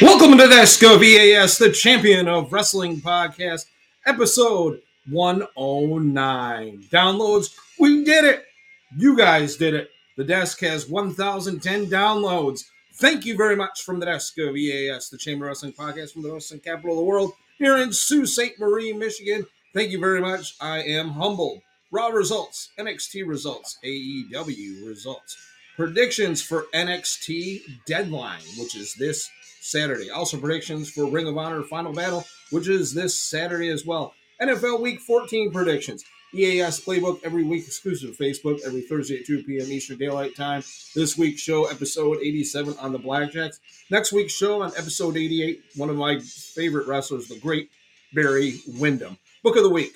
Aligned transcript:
Welcome 0.00 0.36
to 0.38 0.48
the 0.48 0.56
Esco 0.56 0.98
VAS, 0.98 1.56
the 1.56 1.70
champion 1.70 2.26
of 2.26 2.52
wrestling 2.52 3.00
podcast, 3.00 3.66
episode 4.04 4.80
109. 5.08 6.82
Downloads, 6.90 7.54
we 7.78 8.04
did 8.04 8.24
it. 8.24 8.44
You 8.98 9.16
guys 9.16 9.56
did 9.56 9.72
it. 9.72 9.90
The 10.16 10.24
desk 10.24 10.58
has 10.60 10.88
1,010 10.88 11.86
downloads. 11.86 12.64
Thank 12.94 13.24
you 13.24 13.36
very 13.36 13.54
much 13.54 13.82
from 13.82 14.00
the 14.00 14.06
desk 14.06 14.36
of 14.38 14.56
EAS, 14.56 15.10
the 15.10 15.16
Chamber 15.16 15.46
Wrestling 15.46 15.72
Podcast 15.72 16.12
from 16.12 16.22
the 16.22 16.32
wrestling 16.32 16.60
capital 16.60 16.92
of 16.92 16.98
the 16.98 17.04
world, 17.04 17.30
here 17.58 17.76
in 17.76 17.92
Sault 17.92 18.26
Ste. 18.26 18.58
Marie, 18.58 18.92
Michigan. 18.92 19.46
Thank 19.74 19.92
you 19.92 20.00
very 20.00 20.20
much. 20.20 20.56
I 20.60 20.82
am 20.82 21.10
humbled. 21.10 21.60
Raw 21.92 22.08
results, 22.08 22.70
NXT 22.80 23.28
results, 23.28 23.78
AEW 23.84 24.88
results, 24.88 25.36
predictions 25.76 26.42
for 26.42 26.66
NXT 26.74 27.62
Deadline, 27.86 28.42
which 28.58 28.74
is 28.74 28.92
this 28.94 29.30
Saturday. 29.64 30.10
Also, 30.10 30.36
predictions 30.36 30.90
for 30.90 31.06
Ring 31.06 31.26
of 31.26 31.38
Honor 31.38 31.62
Final 31.62 31.92
Battle, 31.92 32.24
which 32.50 32.68
is 32.68 32.92
this 32.92 33.18
Saturday 33.18 33.70
as 33.70 33.86
well. 33.86 34.14
NFL 34.40 34.80
Week 34.80 35.00
14 35.00 35.52
predictions. 35.52 36.04
EAS 36.34 36.84
Playbook 36.84 37.20
every 37.24 37.44
week, 37.44 37.64
exclusive 37.64 38.16
Facebook, 38.16 38.60
every 38.66 38.82
Thursday 38.82 39.20
at 39.20 39.26
2 39.26 39.44
p.m. 39.44 39.70
Eastern 39.70 39.96
Daylight 39.96 40.34
Time. 40.34 40.62
This 40.94 41.16
week's 41.16 41.40
show, 41.40 41.66
episode 41.66 42.18
87 42.18 42.76
on 42.78 42.92
the 42.92 42.98
Blackjacks. 42.98 43.60
Next 43.88 44.12
week's 44.12 44.32
show 44.32 44.60
on 44.62 44.72
episode 44.76 45.16
88, 45.16 45.62
one 45.76 45.90
of 45.90 45.96
my 45.96 46.18
favorite 46.18 46.88
wrestlers, 46.88 47.28
the 47.28 47.38
great 47.38 47.70
Barry 48.12 48.60
Windham. 48.66 49.16
Book 49.44 49.56
of 49.56 49.62
the 49.62 49.70
Week, 49.70 49.94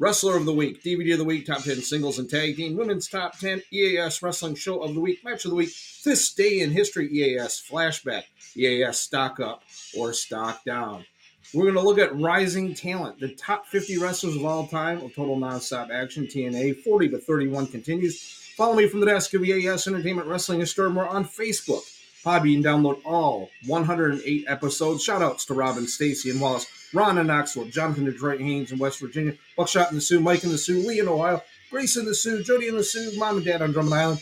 Wrestler 0.00 0.36
of 0.36 0.44
the 0.44 0.52
Week, 0.52 0.80
DVD 0.84 1.14
of 1.14 1.18
the 1.18 1.24
Week, 1.24 1.44
Top 1.44 1.64
10 1.64 1.82
Singles 1.82 2.20
and 2.20 2.30
Tag 2.30 2.54
Team, 2.54 2.76
Women's 2.76 3.08
Top 3.08 3.36
10, 3.36 3.62
EAS 3.72 4.22
Wrestling 4.22 4.54
Show 4.54 4.80
of 4.80 4.94
the 4.94 5.00
Week, 5.00 5.24
Match 5.24 5.44
of 5.44 5.50
the 5.50 5.56
Week, 5.56 5.74
This 6.04 6.32
Day 6.32 6.60
in 6.60 6.70
History, 6.70 7.08
EAS 7.12 7.60
Flashback, 7.68 8.22
EAS 8.56 8.96
Stock 9.00 9.40
Up 9.40 9.64
or 9.98 10.12
Stock 10.12 10.64
Down. 10.64 11.04
We're 11.52 11.64
going 11.64 11.74
to 11.74 11.82
look 11.82 11.98
at 11.98 12.16
rising 12.16 12.74
talent, 12.74 13.18
the 13.18 13.34
top 13.34 13.66
50 13.66 13.98
wrestlers 13.98 14.36
of 14.36 14.44
all 14.44 14.68
time 14.68 15.02
of 15.02 15.16
total 15.16 15.36
nonstop 15.36 15.90
action. 15.90 16.26
TNA 16.26 16.84
40 16.84 17.08
to 17.08 17.18
31 17.18 17.66
continues. 17.66 18.22
Follow 18.56 18.76
me 18.76 18.86
from 18.86 19.00
the 19.00 19.06
desk 19.06 19.34
of 19.34 19.44
EAS 19.44 19.88
Entertainment 19.88 20.28
Wrestling 20.28 20.60
and 20.60 20.68
Store 20.68 20.90
more 20.90 21.08
on 21.08 21.24
Facebook. 21.24 21.82
Podbean 22.28 22.62
download 22.62 23.00
all 23.06 23.48
108 23.68 24.44
episodes. 24.48 25.02
Shout 25.02 25.22
outs 25.22 25.46
to 25.46 25.54
Robin, 25.54 25.86
Stacy, 25.86 26.28
and 26.28 26.38
Wallace, 26.38 26.66
Ron 26.92 27.16
in 27.16 27.28
Knoxville, 27.28 27.64
Jonathan 27.70 28.04
Detroit 28.04 28.38
Haynes 28.38 28.70
in 28.70 28.78
West 28.78 29.00
Virginia, 29.00 29.32
Buckshot 29.56 29.88
in 29.88 29.94
the 29.94 30.02
Sioux, 30.02 30.20
Mike 30.20 30.44
in 30.44 30.50
the 30.50 30.58
Sioux, 30.58 30.86
Lee 30.86 31.00
in 31.00 31.08
Ohio, 31.08 31.42
Grace 31.70 31.96
in 31.96 32.04
the 32.04 32.14
Sioux, 32.14 32.42
Jody 32.42 32.68
in 32.68 32.76
the 32.76 32.84
Sioux, 32.84 33.18
Mom 33.18 33.38
and 33.38 33.46
Dad 33.46 33.62
on 33.62 33.72
Drummond 33.72 33.94
Island, 33.94 34.20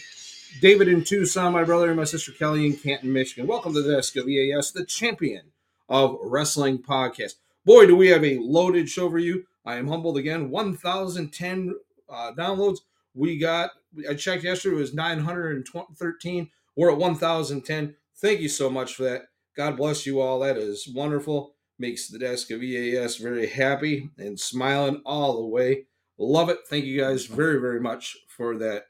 David 0.61 0.87
in 0.87 1.03
Tucson, 1.03 1.53
my 1.53 1.65
brother 1.65 1.89
and 1.89 1.97
my 1.97 2.05
sister 2.05 2.31
Kelly 2.31 2.65
in 2.65 2.77
Canton, 2.77 3.12
Michigan. 3.12 3.49
Welcome 3.49 3.75
to 3.75 3.83
the 3.83 3.97
desk 3.97 4.15
of 4.15 4.29
EAS, 4.29 4.71
the 4.71 4.84
champion 4.84 5.51
of 5.89 6.17
wrestling 6.23 6.79
podcast. 6.79 7.33
Boy, 7.65 7.89
do 7.89 7.97
we 7.97 8.11
have 8.11 8.25
a 8.25 8.39
loaded 8.39 8.89
show 8.89 9.11
for 9.11 9.19
you. 9.19 9.47
I 9.65 9.79
am 9.79 9.89
humbled 9.89 10.17
again. 10.17 10.51
1,010 10.51 11.75
uh, 12.09 12.33
downloads. 12.39 12.79
We 13.15 13.37
got, 13.37 13.71
I 14.09 14.15
checked 14.15 14.45
yesterday, 14.45 14.77
it 14.77 14.79
was 14.79 14.95
913. 14.95 16.51
We're 16.77 16.92
at 16.92 16.98
1,010. 16.98 17.96
Thank 18.19 18.41
you 18.41 18.48
so 18.48 18.70
much 18.70 18.94
for 18.94 19.05
that. 19.05 19.22
God 19.56 19.77
bless 19.77 20.06
you 20.06 20.20
all. 20.20 20.41
That 20.41 20.58
is 20.58 20.88
wonderful. 20.94 21.55
Makes 21.78 22.08
the 22.08 22.19
desk 22.19 22.50
of 22.50 22.62
EAS 22.62 23.16
very 23.16 23.46
happy 23.46 24.10
and 24.19 24.38
smiling 24.38 25.02
all 25.04 25.36
the 25.36 25.47
way. 25.47 25.86
Love 26.19 26.48
it. 26.48 26.58
Thank 26.69 26.84
you 26.84 27.00
guys 27.00 27.27
very, 27.27 27.60
very 27.60 27.80
much 27.80 28.16
for 28.28 28.56
that 28.58 28.84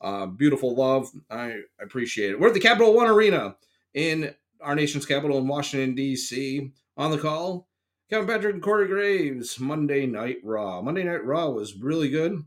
uh, 0.00 0.26
beautiful 0.26 0.74
love. 0.74 1.08
I 1.30 1.60
appreciate 1.80 2.30
it. 2.30 2.40
We're 2.40 2.48
at 2.48 2.54
the 2.54 2.60
Capital 2.60 2.94
One 2.94 3.08
Arena 3.08 3.56
in 3.94 4.34
our 4.60 4.74
nation's 4.74 5.06
capital 5.06 5.38
in 5.38 5.48
Washington, 5.48 5.94
D.C. 5.94 6.72
On 6.96 7.10
the 7.10 7.18
call, 7.18 7.68
Kevin 8.10 8.26
Patrick 8.26 8.54
and 8.54 8.62
Corey 8.62 8.88
Graves, 8.88 9.60
Monday 9.60 10.06
Night 10.06 10.38
Raw. 10.42 10.82
Monday 10.82 11.04
Night 11.04 11.24
Raw 11.24 11.50
was 11.50 11.76
really 11.76 12.08
good. 12.08 12.42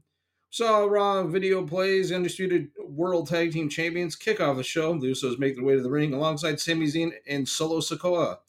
Saw 0.53 0.83
Raw 0.83 1.23
video 1.23 1.65
plays, 1.65 2.11
Undisputed 2.11 2.71
World 2.77 3.29
Tag 3.29 3.53
Team 3.53 3.69
Champions 3.69 4.17
kick 4.17 4.41
off 4.41 4.57
the 4.57 4.63
show. 4.63 4.99
The 4.99 5.07
Usos 5.07 5.39
make 5.39 5.55
their 5.55 5.63
way 5.63 5.75
to 5.75 5.81
the 5.81 5.89
ring 5.89 6.13
alongside 6.13 6.59
Sami 6.59 6.87
Zayn 6.87 7.13
and 7.25 7.47
Solo 7.47 7.79
Sikoa. 7.79 8.39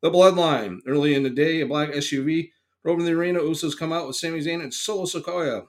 The 0.00 0.10
Bloodline. 0.10 0.78
Early 0.86 1.14
in 1.14 1.24
the 1.24 1.28
day, 1.28 1.60
a 1.60 1.66
black 1.66 1.90
SUV 1.90 2.52
drove 2.82 3.00
in 3.00 3.04
the 3.04 3.12
arena. 3.12 3.40
Usos 3.40 3.78
come 3.78 3.92
out 3.92 4.06
with 4.06 4.16
Sami 4.16 4.40
Zayn 4.40 4.62
and 4.62 4.72
Solo 4.72 5.04
Sikoa. 5.04 5.66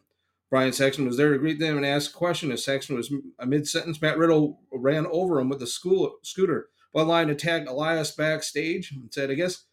Byron 0.50 0.72
Saxton 0.72 1.06
was 1.06 1.18
there 1.18 1.34
to 1.34 1.38
greet 1.38 1.60
them 1.60 1.76
and 1.76 1.86
ask 1.86 2.12
a 2.12 2.18
question. 2.18 2.50
As 2.54 2.64
Saxton 2.64 2.96
was 2.96 3.12
mid 3.46 3.68
sentence, 3.68 4.02
Matt 4.02 4.18
Riddle 4.18 4.62
ran 4.72 5.06
over 5.08 5.38
him 5.38 5.50
with 5.50 5.62
a 5.62 5.68
school, 5.68 6.16
scooter. 6.22 6.70
Bloodline 6.96 7.30
attacked 7.30 7.68
Elias 7.68 8.12
backstage 8.12 8.94
and 8.94 9.14
said, 9.14 9.30
I 9.30 9.34
guess 9.34 9.66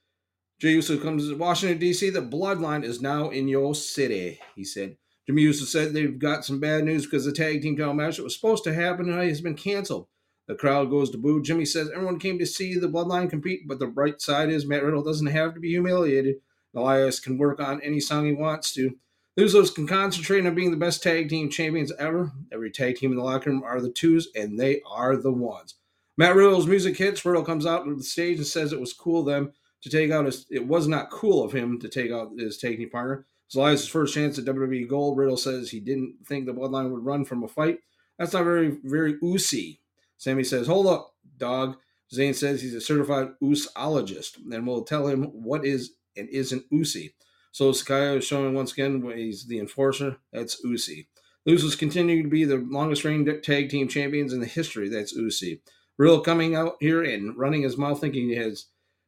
Jey 0.59 0.73
Uso 0.73 0.99
comes 0.99 1.29
to 1.29 1.37
Washington, 1.37 1.79
D.C. 1.79 2.11
The 2.11 2.21
Bloodline 2.21 2.83
is 2.83 3.01
now 3.01 3.29
in 3.29 3.47
your 3.47 3.77
city, 3.77 4.41
he 4.57 4.65
said. 4.65 4.97
Uso 5.39 5.65
said 5.65 5.93
they've 5.93 6.19
got 6.19 6.45
some 6.45 6.61
bad 6.61 6.85
news 6.85 7.05
because 7.05 7.25
the 7.25 7.33
tag 7.33 7.63
team 7.63 7.77
title 7.77 7.95
match 7.95 8.17
that 8.17 8.25
was 8.25 8.35
supposed 8.35 8.65
to 8.65 8.75
happen 8.75 9.07
tonight 9.07 9.29
has 9.29 9.41
been 9.41 9.55
canceled. 9.55 10.07
The 10.49 10.55
crowd 10.55 10.91
goes 10.91 11.11
to 11.11 11.19
boo. 11.19 11.43
Jimmy 11.43 11.65
says 11.65 11.91
everyone 11.91 12.19
came 12.19 12.39
to 12.39 12.47
see 12.47 12.77
the 12.77 12.89
Bloodline 12.89 13.31
compete, 13.31 13.69
but 13.69 13.79
the 13.79 13.87
bright 13.87 14.21
side 14.21 14.51
is 14.51 14.67
Matt 14.67 14.83
Riddle 14.83 15.05
doesn't 15.05 15.29
have 15.29 15.55
to 15.55 15.61
be 15.61 15.69
humiliated. 15.69 16.37
Elias 16.75 17.21
can 17.21 17.39
work 17.39 17.61
on 17.61 17.81
any 17.83 18.01
song 18.01 18.27
he 18.27 18.33
wants 18.33 18.73
to. 18.75 18.97
Usos 19.39 19.75
can 19.75 19.87
concentrate 19.87 20.45
on 20.45 20.55
being 20.55 20.71
the 20.71 20.77
best 20.77 21.03
tag 21.03 21.29
team 21.29 21.51
champions 21.51 21.93
ever. 21.99 22.33
Every 22.53 22.71
tag 22.71 22.97
team 22.97 23.13
in 23.13 23.17
the 23.17 23.25
locker 23.25 23.51
room 23.51 23.63
are 23.63 23.81
the 23.81 23.91
twos, 23.91 24.29
and 24.35 24.59
they 24.59 24.81
are 24.91 25.17
the 25.17 25.33
ones. 25.33 25.77
Matt 26.17 26.35
Riddle's 26.35 26.67
music 26.67 26.97
hits. 26.97 27.25
Riddle 27.25 27.45
comes 27.45 27.65
out 27.65 27.85
to 27.85 27.95
the 27.95 28.03
stage 28.03 28.39
and 28.39 28.47
says 28.47 28.73
it 28.73 28.81
was 28.81 28.93
cool 28.93 29.23
them 29.23 29.53
to 29.83 29.89
take 29.89 30.11
out 30.11 30.27
his. 30.27 30.47
It 30.51 30.67
was 30.67 30.89
not 30.89 31.11
cool 31.11 31.45
of 31.45 31.53
him 31.53 31.79
to 31.81 31.89
take 31.89 32.11
out 32.11 32.33
his 32.37 32.59
tag 32.59 32.77
team 32.77 32.91
partner. 32.91 33.27
It's 33.51 33.57
Elias' 33.57 33.89
first 33.89 34.15
chance 34.15 34.39
at 34.39 34.45
WWE 34.45 34.87
Gold. 34.87 35.19
Riddle 35.19 35.37
says 35.37 35.71
he 35.71 35.81
didn't 35.81 36.19
think 36.25 36.47
the 36.47 36.53
Bloodline 36.53 36.93
would 36.93 37.05
run 37.05 37.25
from 37.25 37.43
a 37.43 37.49
fight. 37.49 37.81
That's 38.17 38.33
not 38.33 38.45
very, 38.45 38.79
very 38.85 39.15
oosy. 39.15 39.81
Sami 40.19 40.45
says, 40.45 40.69
"Hold 40.69 40.87
up, 40.87 41.17
dog." 41.37 41.77
Zayn 42.15 42.33
says 42.33 42.63
he's 42.63 42.77
a 42.77 42.81
certified 42.81 43.31
oosologist, 43.43 44.37
and 44.53 44.69
we'll 44.69 44.85
tell 44.85 45.09
him 45.09 45.25
what 45.33 45.65
is 45.65 45.95
and 46.17 46.29
isn't 46.29 46.71
oosy. 46.71 47.15
So 47.51 47.73
Sikoa 47.73 48.19
is 48.19 48.25
showing 48.25 48.55
once 48.55 48.73
again 48.73 49.03
he's 49.17 49.49
the 49.49 49.59
enforcer. 49.59 50.19
That's 50.33 50.63
Usi. 50.63 51.09
Usos 51.49 51.77
continue 51.77 52.23
to 52.23 52.29
be 52.29 52.45
the 52.45 52.59
longest 52.59 53.03
reigning 53.03 53.43
tag 53.43 53.69
team 53.69 53.89
champions 53.89 54.33
in 54.33 54.39
the 54.39 54.47
history. 54.47 54.89
That's 54.89 55.13
Usi. 55.13 55.61
Riddle 55.99 56.21
coming 56.21 56.55
out 56.55 56.77
here 56.79 57.03
and 57.03 57.37
running 57.37 57.63
his 57.63 57.77
mouth 57.77 58.01
thinking 58.01 58.29
he 58.29 58.37
has 58.37 58.67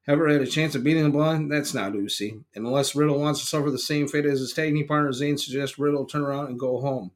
ever 0.08 0.28
had 0.28 0.42
a 0.42 0.46
chance 0.46 0.74
of 0.74 0.84
beating 0.84 1.04
the 1.04 1.10
blind. 1.10 1.50
That's 1.50 1.74
not 1.74 1.94
Usi. 1.94 2.40
And 2.54 2.66
unless 2.66 2.94
Riddle 2.94 3.20
wants 3.20 3.40
to 3.40 3.46
suffer 3.46 3.70
the 3.70 3.78
same 3.78 4.08
fate 4.08 4.26
as 4.26 4.40
his 4.40 4.52
tag 4.52 4.74
team 4.74 4.86
partner, 4.86 5.10
Zayn 5.10 5.38
suggests 5.38 5.78
Riddle 5.78 6.06
turn 6.06 6.22
around 6.22 6.46
and 6.46 6.58
go 6.58 6.80
home. 6.80 7.12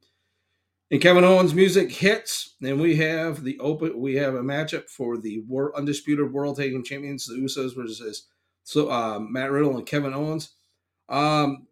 And 0.89 1.01
Kevin 1.01 1.25
Owens' 1.25 1.53
music 1.53 1.91
hits, 1.91 2.55
and 2.61 2.79
we 2.79 2.95
have 2.95 3.43
the 3.43 3.59
open. 3.59 3.99
We 3.99 4.15
have 4.15 4.35
a 4.35 4.41
matchup 4.41 4.89
for 4.89 5.17
the 5.17 5.41
war, 5.41 5.75
undisputed 5.75 6.31
world 6.31 6.57
tag 6.57 6.71
team 6.71 6.83
champions, 6.83 7.27
the 7.27 7.35
Usos 7.35 7.75
versus 7.75 8.27
so 8.63 8.89
uh, 8.89 9.19
Matt 9.19 9.51
Riddle 9.51 9.77
and 9.77 9.85
Kevin 9.85 10.13
Owens. 10.13 10.51
Um, 11.09 11.67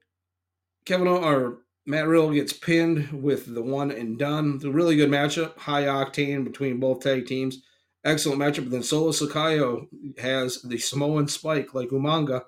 Kevin 0.86 1.08
or 1.08 1.60
Matt 1.86 2.08
Riddle 2.08 2.32
gets 2.32 2.54
pinned 2.54 3.24
with 3.24 3.54
the 3.54 3.62
one 3.62 3.92
and 3.92 4.18
done. 4.18 4.56
It's 4.56 4.66
a 4.66 4.72
really 4.72 4.96
good 4.96 5.10
matchup, 5.10 5.58
high 5.58 5.84
octane 5.84 6.44
between 6.44 6.80
both 6.80 7.02
tag 7.02 7.26
teams. 7.26 7.62
Excellent 8.06 8.40
matchup. 8.40 8.70
Then 8.70 8.84
Solo 8.84 9.12
Sikoa 9.12 9.88
has 10.20 10.62
the 10.62 10.78
Samoan 10.78 11.28
spike 11.28 11.74
like 11.74 11.90
Umaga 11.90 12.44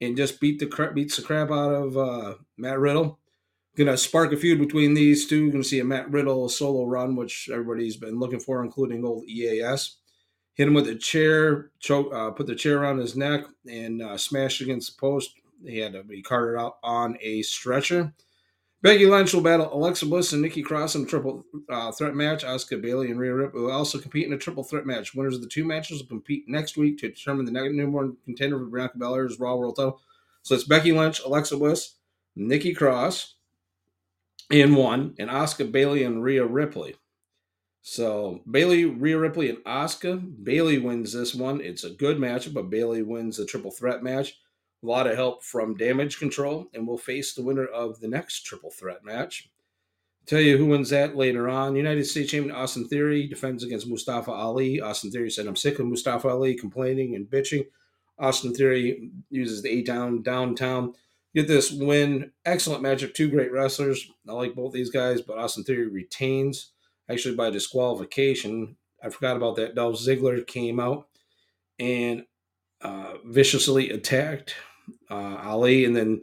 and 0.00 0.16
just 0.16 0.40
beat 0.40 0.58
the 0.58 0.90
beats 0.92 1.16
the 1.16 1.22
crap 1.22 1.50
out 1.52 1.72
of 1.72 1.96
uh, 1.96 2.34
Matt 2.58 2.80
Riddle. 2.80 3.20
Gonna 3.76 3.96
spark 3.96 4.32
a 4.32 4.36
feud 4.36 4.58
between 4.58 4.94
these 4.94 5.28
two. 5.28 5.52
Gonna 5.52 5.62
see 5.62 5.78
a 5.78 5.84
Matt 5.84 6.10
Riddle 6.10 6.48
solo 6.48 6.86
run, 6.86 7.14
which 7.14 7.48
everybody's 7.52 7.96
been 7.96 8.18
looking 8.18 8.40
for, 8.40 8.64
including 8.64 9.04
old 9.04 9.24
EAS. 9.26 9.96
Hit 10.54 10.66
him 10.66 10.74
with 10.74 10.88
a 10.88 10.96
chair, 10.96 11.70
choke, 11.78 12.12
uh, 12.12 12.32
put 12.32 12.48
the 12.48 12.56
chair 12.56 12.78
around 12.78 12.98
his 12.98 13.16
neck, 13.16 13.44
and 13.70 14.02
uh, 14.02 14.18
smashed 14.18 14.60
against 14.60 14.96
the 14.96 15.00
post. 15.00 15.30
He 15.64 15.78
had 15.78 15.92
to 15.92 16.02
be 16.02 16.20
carted 16.20 16.60
out 16.60 16.78
on 16.82 17.16
a 17.20 17.42
stretcher. 17.42 18.12
Becky 18.82 19.04
Lynch 19.04 19.34
will 19.34 19.42
battle 19.42 19.68
Alexa 19.72 20.06
Bliss 20.06 20.32
and 20.32 20.40
Nikki 20.40 20.62
Cross 20.62 20.94
in 20.94 21.02
a 21.02 21.06
triple 21.06 21.44
uh, 21.68 21.92
threat 21.92 22.14
match. 22.14 22.44
Asuka, 22.44 22.80
Bayley, 22.80 23.10
and 23.10 23.20
Rhea 23.20 23.34
Ripley 23.34 23.60
will 23.60 23.70
also 23.70 23.98
compete 23.98 24.26
in 24.26 24.32
a 24.32 24.38
triple 24.38 24.64
threat 24.64 24.86
match. 24.86 25.14
Winners 25.14 25.34
of 25.34 25.42
the 25.42 25.48
two 25.48 25.64
matches 25.64 26.00
will 26.00 26.08
compete 26.08 26.48
next 26.48 26.78
week 26.78 26.98
to 26.98 27.08
determine 27.08 27.44
the 27.44 27.84
one 27.86 28.16
contender 28.24 28.58
for 28.58 28.64
Bianca 28.64 28.96
Belair's 28.96 29.38
Raw 29.38 29.56
World 29.56 29.76
title. 29.76 30.00
So 30.42 30.54
it's 30.54 30.64
Becky 30.64 30.92
Lynch, 30.92 31.20
Alexa 31.20 31.58
Bliss, 31.58 31.96
Nikki 32.34 32.72
Cross 32.72 33.34
in 34.50 34.74
one, 34.74 35.14
and 35.18 35.28
Asuka, 35.28 35.70
Bayley, 35.70 36.02
and 36.02 36.24
Rhea 36.24 36.46
Ripley. 36.46 36.96
So 37.82 38.40
Bayley, 38.50 38.86
Rhea 38.86 39.18
Ripley, 39.18 39.50
and 39.50 39.58
Asuka. 39.58 40.42
Bayley 40.42 40.78
wins 40.78 41.12
this 41.12 41.34
one. 41.34 41.60
It's 41.60 41.84
a 41.84 41.90
good 41.90 42.16
matchup, 42.16 42.54
but 42.54 42.70
Bayley 42.70 43.02
wins 43.02 43.36
the 43.36 43.44
triple 43.44 43.70
threat 43.70 44.02
match. 44.02 44.38
A 44.82 44.86
lot 44.86 45.06
of 45.06 45.16
help 45.16 45.42
from 45.42 45.76
Damage 45.76 46.18
Control, 46.18 46.68
and 46.72 46.86
will 46.86 46.98
face 46.98 47.34
the 47.34 47.42
winner 47.42 47.66
of 47.66 48.00
the 48.00 48.08
next 48.08 48.42
triple 48.42 48.70
threat 48.70 49.04
match. 49.04 49.50
Tell 50.26 50.40
you 50.40 50.58
who 50.58 50.66
wins 50.66 50.90
that 50.90 51.16
later 51.16 51.48
on. 51.48 51.76
United 51.76 52.04
States 52.04 52.30
Champion 52.30 52.54
Austin 52.54 52.86
Theory 52.86 53.26
defends 53.26 53.64
against 53.64 53.88
Mustafa 53.88 54.30
Ali. 54.30 54.80
Austin 54.80 55.10
Theory 55.10 55.30
said, 55.30 55.46
I'm 55.46 55.56
sick 55.56 55.78
of 55.78 55.86
Mustafa 55.86 56.28
Ali 56.28 56.54
complaining 56.54 57.14
and 57.14 57.26
bitching. 57.26 57.66
Austin 58.18 58.54
Theory 58.54 59.10
uses 59.30 59.62
the 59.62 59.70
A 59.70 59.82
down 59.82 60.22
downtown. 60.22 60.94
Get 61.34 61.48
this 61.48 61.72
win. 61.72 62.32
Excellent 62.44 62.82
matchup. 62.82 63.14
Two 63.14 63.28
great 63.28 63.50
wrestlers. 63.50 64.10
I 64.28 64.32
like 64.32 64.54
both 64.54 64.72
these 64.72 64.90
guys, 64.90 65.20
but 65.20 65.38
Austin 65.38 65.64
Theory 65.64 65.88
retains 65.88 66.72
actually 67.10 67.34
by 67.34 67.50
disqualification. 67.50 68.76
I 69.02 69.08
forgot 69.10 69.36
about 69.36 69.56
that. 69.56 69.74
Dolph 69.74 69.96
Ziggler 69.96 70.46
came 70.46 70.78
out 70.78 71.08
and 71.78 72.24
uh, 72.82 73.14
viciously 73.24 73.90
attacked 73.90 74.54
uh, 75.10 75.40
Ali, 75.42 75.84
and 75.84 75.94
then 75.94 76.22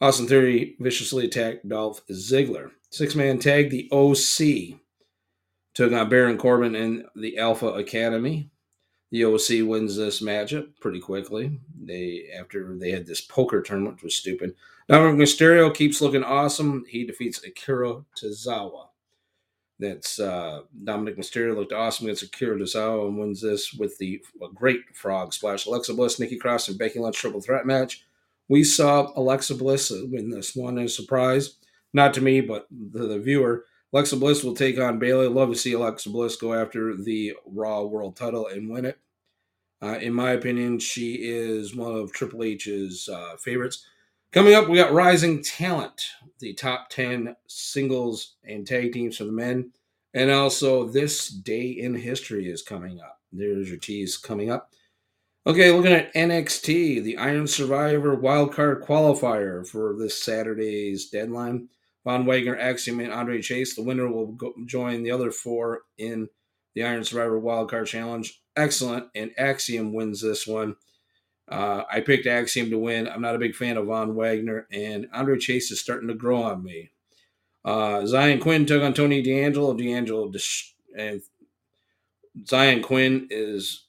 Austin 0.00 0.26
Theory 0.26 0.76
viciously 0.80 1.26
attacked 1.26 1.68
Dolph 1.68 2.04
Ziggler. 2.08 2.70
Six 2.90 3.14
man 3.14 3.38
tag, 3.38 3.70
the 3.70 3.88
OC 3.92 4.78
took 5.74 5.92
on 5.92 6.08
Baron 6.08 6.38
Corbin 6.38 6.74
and 6.74 7.04
the 7.16 7.38
Alpha 7.38 7.68
Academy. 7.68 8.50
The 9.10 9.24
OC 9.24 9.68
wins 9.68 9.96
this 9.96 10.22
matchup 10.22 10.68
pretty 10.80 11.00
quickly. 11.00 11.60
They 11.80 12.28
after 12.38 12.76
they 12.78 12.90
had 12.90 13.06
this 13.06 13.20
poker 13.20 13.62
tournament, 13.62 13.96
which 13.96 14.04
was 14.04 14.14
stupid. 14.14 14.54
Dominik 14.90 15.16
Mysterio 15.16 15.72
keeps 15.72 16.00
looking 16.00 16.24
awesome. 16.24 16.84
He 16.88 17.04
defeats 17.04 17.44
Akira 17.44 18.04
Tozawa. 18.20 18.88
That's 19.82 20.20
uh, 20.20 20.62
Dominik 20.84 21.18
Mysterio 21.18 21.56
looked 21.56 21.72
awesome 21.72 22.06
against 22.06 22.22
Akira 22.22 22.56
Tozawa 22.56 23.08
and 23.08 23.18
wins 23.18 23.40
this 23.42 23.72
with 23.74 23.98
the 23.98 24.22
great 24.54 24.80
frog 24.94 25.34
splash. 25.34 25.66
Alexa 25.66 25.94
Bliss, 25.94 26.20
Nikki 26.20 26.36
Cross, 26.36 26.68
and 26.68 26.78
Becky 26.78 27.00
Lynch 27.00 27.16
triple 27.16 27.40
threat 27.40 27.66
match. 27.66 28.04
We 28.48 28.64
saw 28.64 29.12
Alexa 29.16 29.56
Bliss 29.56 29.90
win 29.90 30.30
this 30.30 30.54
one 30.54 30.78
as 30.78 30.92
a 30.92 30.94
surprise. 30.94 31.56
Not 31.92 32.14
to 32.14 32.20
me, 32.20 32.40
but 32.40 32.66
the, 32.70 33.06
the 33.06 33.18
viewer. 33.18 33.64
Alexa 33.92 34.16
Bliss 34.16 34.42
will 34.42 34.54
take 34.54 34.78
on 34.78 34.98
Bayley. 34.98 35.28
Love 35.28 35.50
to 35.50 35.54
see 35.54 35.72
Alexa 35.72 36.08
Bliss 36.10 36.36
go 36.36 36.54
after 36.54 36.96
the 36.96 37.34
Raw 37.44 37.82
World 37.82 38.16
title 38.16 38.46
and 38.46 38.70
win 38.70 38.84
it. 38.84 38.98
Uh, 39.82 39.98
in 39.98 40.14
my 40.14 40.30
opinion, 40.30 40.78
she 40.78 41.14
is 41.14 41.74
one 41.74 41.92
of 41.92 42.12
Triple 42.12 42.44
H's 42.44 43.08
uh, 43.08 43.36
favorites. 43.36 43.84
Coming 44.32 44.54
up, 44.54 44.66
we 44.66 44.78
got 44.78 44.94
Rising 44.94 45.42
Talent, 45.42 46.06
the 46.40 46.54
top 46.54 46.88
10 46.88 47.36
singles 47.48 48.36
and 48.42 48.66
tag 48.66 48.94
teams 48.94 49.18
for 49.18 49.24
the 49.24 49.32
men. 49.32 49.72
And 50.14 50.30
also, 50.30 50.88
this 50.88 51.28
day 51.28 51.66
in 51.66 51.94
history 51.94 52.48
is 52.48 52.62
coming 52.62 52.98
up. 52.98 53.20
There's 53.30 53.68
your 53.68 53.78
tease 53.78 54.16
coming 54.16 54.50
up. 54.50 54.70
Okay, 55.46 55.70
looking 55.70 55.92
at 55.92 56.14
NXT, 56.14 57.02
the 57.02 57.18
Iron 57.18 57.46
Survivor 57.46 58.16
wildcard 58.16 58.86
qualifier 58.86 59.66
for 59.68 59.94
this 59.98 60.22
Saturday's 60.22 61.10
deadline. 61.10 61.68
Von 62.04 62.24
Wagner, 62.24 62.56
Axiom, 62.56 63.00
and 63.00 63.12
Andre 63.12 63.42
Chase. 63.42 63.76
The 63.76 63.82
winner 63.82 64.10
will 64.10 64.32
go, 64.32 64.54
join 64.64 65.02
the 65.02 65.10
other 65.10 65.30
four 65.30 65.82
in 65.98 66.28
the 66.74 66.84
Iron 66.84 67.04
Survivor 67.04 67.38
Wildcard 67.38 67.86
Challenge. 67.86 68.40
Excellent, 68.56 69.08
and 69.14 69.32
Axiom 69.36 69.92
wins 69.92 70.22
this 70.22 70.46
one. 70.46 70.76
Uh, 71.52 71.84
I 71.92 72.00
picked 72.00 72.26
Axiom 72.26 72.70
to 72.70 72.78
win. 72.78 73.06
I'm 73.06 73.20
not 73.20 73.34
a 73.34 73.38
big 73.38 73.54
fan 73.54 73.76
of 73.76 73.84
Von 73.84 74.14
Wagner, 74.14 74.66
and 74.72 75.06
Andre 75.12 75.38
Chase 75.38 75.70
is 75.70 75.80
starting 75.80 76.08
to 76.08 76.14
grow 76.14 76.42
on 76.42 76.64
me. 76.64 76.92
Uh, 77.62 78.00
Xyon 78.00 78.40
Quinn 78.40 78.64
took 78.64 78.82
on 78.82 78.94
Tony 78.94 79.20
D'Angelo. 79.20 79.74
D'Angelo 79.74 80.30
dis- 80.30 80.72
and 80.96 81.20
Xyon 82.42 82.82
Quinn 82.82 83.28
is 83.28 83.84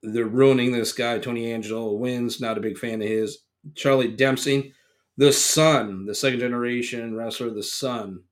they're 0.00 0.26
ruining 0.26 0.70
this 0.70 0.92
guy. 0.92 1.18
Tony 1.18 1.52
Angelo 1.52 1.92
wins. 1.94 2.40
Not 2.40 2.56
a 2.56 2.60
big 2.60 2.78
fan 2.78 3.02
of 3.02 3.08
his. 3.08 3.38
Charlie 3.74 4.12
Dempsey, 4.12 4.72
the 5.16 5.32
son, 5.32 6.06
the 6.06 6.14
second 6.14 6.38
generation 6.38 7.16
wrestler, 7.16 7.50
the 7.50 7.64
son 7.64 8.22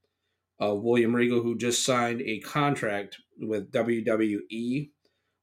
of 0.60 0.84
William 0.84 1.14
Regal, 1.14 1.42
who 1.42 1.58
just 1.58 1.84
signed 1.84 2.22
a 2.22 2.38
contract 2.38 3.18
with 3.40 3.72
WWE, 3.72 4.90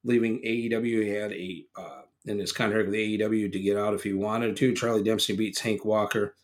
leaving 0.05 0.39
AEW. 0.39 1.03
He 1.03 1.09
had 1.09 1.33
a 1.33 1.65
uh, 1.77 2.01
in 2.25 2.39
his 2.39 2.51
contract 2.51 2.87
with 2.87 2.95
AEW 2.95 3.51
to 3.51 3.59
get 3.59 3.77
out 3.77 3.93
if 3.93 4.03
he 4.03 4.13
wanted 4.13 4.55
to. 4.57 4.73
Charlie 4.73 5.03
Dempsey 5.03 5.35
beats 5.35 5.59
Hank 5.59 5.83
Walker 5.83 6.35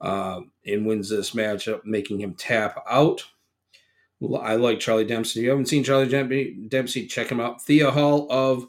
uh, 0.00 0.40
and 0.66 0.86
wins 0.86 1.08
this 1.08 1.30
matchup, 1.32 1.84
making 1.84 2.20
him 2.20 2.34
tap 2.34 2.82
out. 2.88 3.24
I 4.40 4.54
like 4.56 4.78
Charlie 4.78 5.04
Dempsey. 5.04 5.40
If 5.40 5.44
you 5.44 5.50
haven't 5.50 5.66
seen 5.66 5.84
Charlie 5.84 6.08
Dempsey, 6.68 7.06
check 7.06 7.28
him 7.28 7.40
out. 7.40 7.62
Thea 7.62 7.90
Hail 7.90 8.26
of 8.30 8.66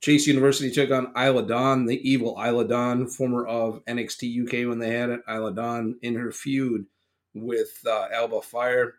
Chase 0.00 0.26
University 0.26 0.70
took 0.70 0.90
on 0.90 1.12
Isla 1.16 1.46
Dawn, 1.46 1.86
the 1.86 2.08
evil 2.08 2.40
Isla 2.44 2.66
Dawn, 2.66 3.06
former 3.06 3.46
of 3.46 3.84
NXT 3.84 4.44
UK 4.44 4.68
when 4.68 4.78
they 4.78 4.90
had 4.90 5.10
it. 5.10 5.20
Isla 5.28 5.52
Dawn 5.52 5.96
in 6.02 6.14
her 6.14 6.32
feud 6.32 6.86
with 7.34 7.80
uh, 7.86 8.08
Alba 8.12 8.42
Fyre. 8.42 8.94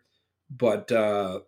But 0.50 0.90
uh, 0.90 1.40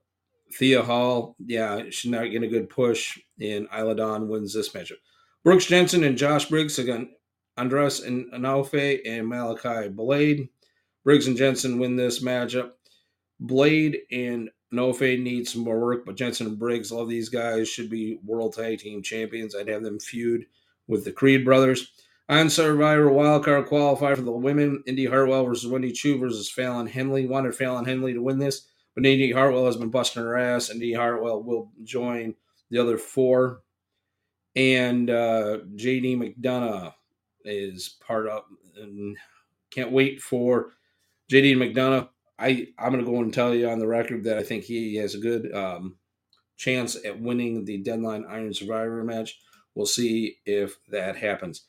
Thea 0.52 0.82
Hail, 0.82 1.36
yeah, 1.44 1.84
she's 1.90 2.10
not 2.10 2.24
getting 2.24 2.44
a 2.44 2.48
good 2.48 2.70
push, 2.70 3.18
and 3.40 3.68
Isla 3.76 3.96
Dawn 3.96 4.28
wins 4.28 4.54
this 4.54 4.70
matchup. 4.70 4.98
Brooks 5.44 5.66
Jensen 5.66 6.04
and 6.04 6.16
Josh 6.16 6.48
Briggs 6.48 6.78
against 6.78 7.10
Andres 7.56 8.00
and 8.00 8.32
Enofe 8.32 9.00
and 9.04 9.28
Malik 9.28 9.96
Blade. 9.96 10.48
Briggs 11.04 11.26
and 11.26 11.36
Jensen 11.36 11.78
win 11.78 11.96
this 11.96 12.22
matchup. 12.22 12.72
Blade 13.40 13.98
and 14.12 14.50
Enofe 14.72 15.20
need 15.20 15.48
some 15.48 15.62
more 15.62 15.80
work, 15.80 16.06
but 16.06 16.14
Jensen 16.14 16.46
and 16.46 16.58
Briggs, 16.58 16.92
all 16.92 17.04
these 17.04 17.28
guys 17.28 17.68
should 17.68 17.90
be 17.90 18.20
world 18.24 18.54
tag 18.54 18.78
team 18.78 19.02
champions. 19.02 19.54
I'd 19.54 19.68
have 19.68 19.82
them 19.82 19.98
feud 19.98 20.46
with 20.86 21.04
the 21.04 21.12
Creed 21.12 21.44
brothers. 21.44 21.92
On 22.28 22.48
Survivor 22.48 23.10
Wildcard 23.10 23.68
qualifier 23.68 24.16
for 24.16 24.22
the 24.22 24.30
women, 24.30 24.82
Indi 24.86 25.06
Hartwell 25.06 25.44
versus 25.44 25.68
Wendy 25.68 25.90
Choo 25.90 26.18
versus 26.18 26.48
Fallon 26.48 26.86
Henley. 26.86 27.26
Wanted 27.26 27.54
Fallon 27.54 27.84
Henley 27.84 28.14
to 28.14 28.22
win 28.22 28.38
this, 28.38 28.68
but 28.94 29.04
Indi 29.04 29.32
Hartwell 29.32 29.66
has 29.66 29.76
been 29.76 29.90
busting 29.90 30.22
her 30.22 30.38
ass. 30.38 30.70
Indi 30.70 30.94
Hartwell 30.94 31.42
will 31.42 31.72
join 31.82 32.34
the 32.70 32.78
other 32.78 32.96
four 32.96 33.62
and 34.56 35.10
uh, 35.10 35.58
JD 35.76 36.36
McDonagh 36.40 36.94
is 37.44 37.96
part 38.06 38.28
of. 38.28 38.44
And 38.76 39.16
can't 39.70 39.92
wait 39.92 40.20
for 40.20 40.70
JD 41.30 41.56
McDonagh. 41.56 42.08
I 42.38 42.68
I'm 42.78 42.92
gonna 42.92 43.04
go 43.04 43.20
and 43.20 43.32
tell 43.32 43.54
you 43.54 43.68
on 43.68 43.78
the 43.78 43.86
record 43.86 44.24
that 44.24 44.38
I 44.38 44.42
think 44.42 44.64
he 44.64 44.96
has 44.96 45.14
a 45.14 45.18
good 45.18 45.54
um, 45.54 45.96
chance 46.56 46.96
at 47.04 47.20
winning 47.20 47.64
the 47.64 47.78
deadline 47.78 48.24
Iron 48.28 48.54
Survivor 48.54 49.02
match. 49.04 49.38
We'll 49.74 49.86
see 49.86 50.38
if 50.44 50.78
that 50.88 51.16
happens. 51.16 51.62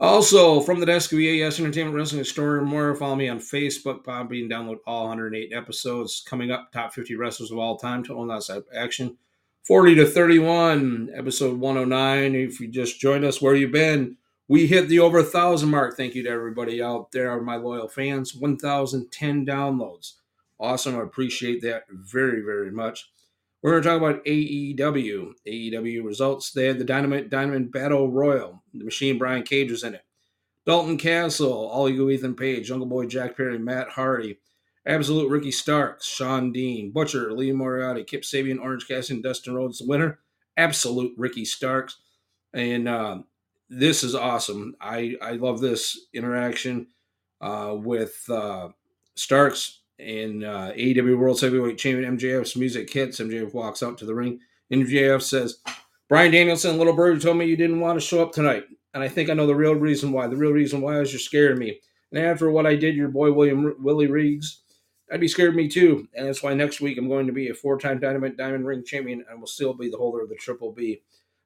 Also, 0.00 0.60
from 0.60 0.80
the 0.80 0.86
desk 0.86 1.12
of 1.12 1.20
EAS 1.20 1.60
Entertainment 1.60 1.96
Wrestling 1.96 2.24
Store 2.24 2.58
and 2.58 2.66
more, 2.66 2.94
follow 2.96 3.14
me 3.14 3.28
on 3.28 3.38
Facebook, 3.38 4.02
Bobby, 4.02 4.42
and 4.42 4.50
download 4.50 4.78
all 4.84 5.06
108 5.06 5.52
episodes. 5.52 6.24
Coming 6.26 6.50
up, 6.50 6.72
top 6.72 6.92
50 6.92 7.14
wrestlers 7.14 7.52
of 7.52 7.58
all 7.58 7.76
time, 7.76 8.02
total 8.02 8.26
nonstop 8.26 8.64
action. 8.74 9.16
40 9.66 9.94
to 9.94 10.06
31, 10.06 11.10
episode 11.14 11.58
109. 11.60 12.34
If 12.34 12.58
you 12.58 12.66
just 12.66 12.98
joined 12.98 13.24
us, 13.24 13.40
where 13.40 13.54
you 13.54 13.68
been? 13.68 14.16
We 14.48 14.66
hit 14.66 14.88
the 14.88 14.98
over 14.98 15.18
a 15.18 15.24
thousand 15.24 15.70
mark. 15.70 15.96
Thank 15.96 16.16
you 16.16 16.24
to 16.24 16.30
everybody 16.30 16.82
out 16.82 17.12
there, 17.12 17.40
my 17.40 17.56
loyal 17.56 17.88
fans. 17.88 18.34
1,010 18.34 19.46
downloads. 19.46 20.14
Awesome. 20.58 20.96
I 20.96 21.02
appreciate 21.02 21.62
that 21.62 21.84
very, 21.90 22.42
very 22.42 22.72
much. 22.72 23.08
We're 23.62 23.80
going 23.80 23.82
to 23.84 23.88
talk 23.88 23.98
about 23.98 24.24
AEW. 24.24 25.32
AEW 25.46 26.04
results. 26.04 26.50
They 26.50 26.66
had 26.66 26.80
the 26.80 26.84
Dynamite 26.84 27.30
Diamond 27.30 27.70
Battle 27.70 28.10
Royal. 28.10 28.64
The 28.74 28.84
Machine 28.84 29.16
Brian 29.16 29.44
Cage 29.44 29.70
was 29.70 29.84
in 29.84 29.94
it. 29.94 30.04
Dalton 30.66 30.98
Castle, 30.98 31.52
All 31.52 31.88
Ethan 31.88 32.34
Page, 32.34 32.66
Jungle 32.66 32.88
Boy 32.88 33.06
Jack 33.06 33.36
Perry, 33.36 33.58
Matt 33.60 33.90
Hardy, 33.90 34.38
Absolute 34.84 35.30
Ricky 35.30 35.52
Starks, 35.52 36.06
Shawn 36.06 36.52
Dean, 36.52 36.90
Butcher, 36.90 37.32
Lee 37.32 37.52
Moriarty, 37.52 38.02
Kip 38.02 38.22
Sabian, 38.22 38.60
Orange 38.60 38.88
Cassidy, 38.88 39.22
Dustin 39.22 39.54
Rhodes, 39.54 39.78
the 39.78 39.86
winner. 39.86 40.18
Absolute 40.56 41.14
Ricky 41.16 41.44
Starks. 41.44 41.98
And 42.52 42.88
uh, 42.88 43.18
this 43.70 44.02
is 44.02 44.14
awesome. 44.14 44.74
I, 44.80 45.16
I 45.22 45.32
love 45.32 45.60
this 45.60 46.06
interaction 46.12 46.88
uh, 47.40 47.74
with 47.76 48.24
uh, 48.28 48.68
Starks 49.14 49.80
and 49.98 50.44
uh, 50.44 50.72
AEW 50.72 51.16
World 51.16 51.40
Heavyweight 51.40 51.78
Champion 51.78 52.18
MJF's 52.18 52.56
music 52.56 52.92
hits. 52.92 53.20
MJF 53.20 53.54
walks 53.54 53.82
out 53.82 53.98
to 53.98 54.04
the 54.04 54.14
ring. 54.14 54.40
MJF 54.72 55.22
says, 55.22 55.58
Bryan 56.08 56.32
Danielson, 56.32 56.76
Little 56.76 56.96
Bird 56.96 57.22
told 57.22 57.36
me 57.36 57.46
you 57.46 57.56
didn't 57.56 57.80
want 57.80 57.98
to 57.98 58.06
show 58.06 58.20
up 58.20 58.32
tonight. 58.32 58.64
And 58.94 59.02
I 59.02 59.08
think 59.08 59.30
I 59.30 59.34
know 59.34 59.46
the 59.46 59.54
real 59.54 59.74
reason 59.74 60.12
why. 60.12 60.26
The 60.26 60.36
real 60.36 60.50
reason 60.50 60.80
why 60.80 61.00
is 61.00 61.12
you're 61.12 61.20
scaring 61.20 61.58
me. 61.58 61.80
And 62.10 62.22
after 62.22 62.50
what 62.50 62.66
I 62.66 62.76
did, 62.76 62.94
your 62.94 63.08
boy 63.08 63.32
William 63.32 63.74
Willie 63.78 64.08
Reeves 64.08 64.62
I'd 65.12 65.20
be 65.20 65.28
scared 65.28 65.54
me 65.54 65.68
too. 65.68 66.08
And 66.14 66.26
that's 66.26 66.42
why 66.42 66.54
next 66.54 66.80
week 66.80 66.96
I'm 66.96 67.08
going 67.08 67.26
to 67.26 67.32
be 67.32 67.50
a 67.50 67.54
four 67.54 67.78
time 67.78 68.00
Dynamite 68.00 68.38
Diamond 68.38 68.66
Ring 68.66 68.82
champion 68.82 69.24
and 69.28 69.38
will 69.38 69.46
still 69.46 69.74
be 69.74 69.90
the 69.90 69.98
holder 69.98 70.22
of 70.22 70.30
the 70.30 70.34
Triple 70.36 70.72
B. 70.72 71.02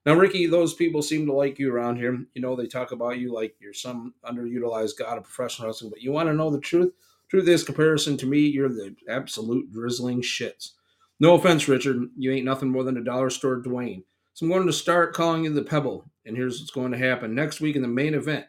Now, 0.07 0.15
Ricky, 0.15 0.47
those 0.47 0.73
people 0.73 1.03
seem 1.03 1.27
to 1.27 1.33
like 1.33 1.59
you 1.59 1.75
around 1.75 1.97
here. 1.97 2.17
You 2.35 2.41
know, 2.41 2.55
they 2.55 2.69
talk 2.69 2.93
about 2.93 3.19
you 3.19 3.35
like 3.35 3.57
you're 3.61 3.73
some 3.73 4.15
underutilized 4.25 4.99
god 4.99 5.19
of 5.19 5.25
professional 5.25 5.67
wrestling, 5.67 5.91
but 5.91 6.01
you 6.01 6.13
want 6.13 6.29
to 6.29 6.33
know 6.33 6.49
the 6.49 6.61
truth? 6.61 6.93
Truth 7.29 7.49
is, 7.49 7.65
comparison 7.65 8.17
to 8.19 8.27
me, 8.27 8.39
you're 8.39 8.69
the 8.69 8.95
absolute 9.09 9.73
drizzling 9.73 10.23
shits. 10.23 10.71
No 11.19 11.35
offense, 11.35 11.67
Richard. 11.67 12.01
You 12.17 12.31
ain't 12.31 12.45
nothing 12.45 12.71
more 12.71 12.85
than 12.85 12.99
a 12.99 13.05
dollar 13.05 13.31
store 13.31 13.61
Dwayne. 13.61 14.05
So 14.35 14.47
I'm 14.47 14.53
going 14.53 14.67
to 14.67 14.73
start 14.73 15.13
calling 15.13 15.43
you 15.43 15.53
the 15.53 15.63
Pebble. 15.63 16.09
And 16.25 16.37
here's 16.37 16.61
what's 16.61 16.71
going 16.71 16.93
to 16.93 16.99
happen. 16.99 17.35
Next 17.35 17.61
week 17.61 17.75
in 17.75 17.83
the 17.83 17.89
main 17.89 18.15
event 18.15 18.47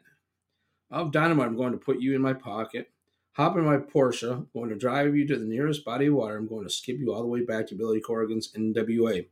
of 0.92 1.12
Dynamite, 1.12 1.48
I'm 1.48 1.58
going 1.58 1.72
to 1.72 1.80
put 1.80 2.00
you 2.00 2.16
in 2.16 2.22
my 2.22 2.34
pocket 2.34 2.92
Hop 3.38 3.56
in 3.56 3.66
my 3.66 3.78
Porsche. 3.78 4.32
I'm 4.34 4.48
going 4.52 4.70
to 4.70 4.76
drive 4.76 5.16
you 5.16 5.28
to 5.28 5.38
the 5.38 5.46
nearest 5.46 5.86
body 5.86 6.08
of 6.08 6.16
water. 6.16 6.36
I'm 6.36 6.48
going 6.48 6.64
to 6.64 6.74
skip 6.74 6.98
you 6.98 7.14
all 7.14 7.22
the 7.22 7.28
way 7.28 7.46
back 7.46 7.68
to 7.68 7.76
Billy 7.76 8.02
Corgan's 8.02 8.52
NWA, 8.54 9.28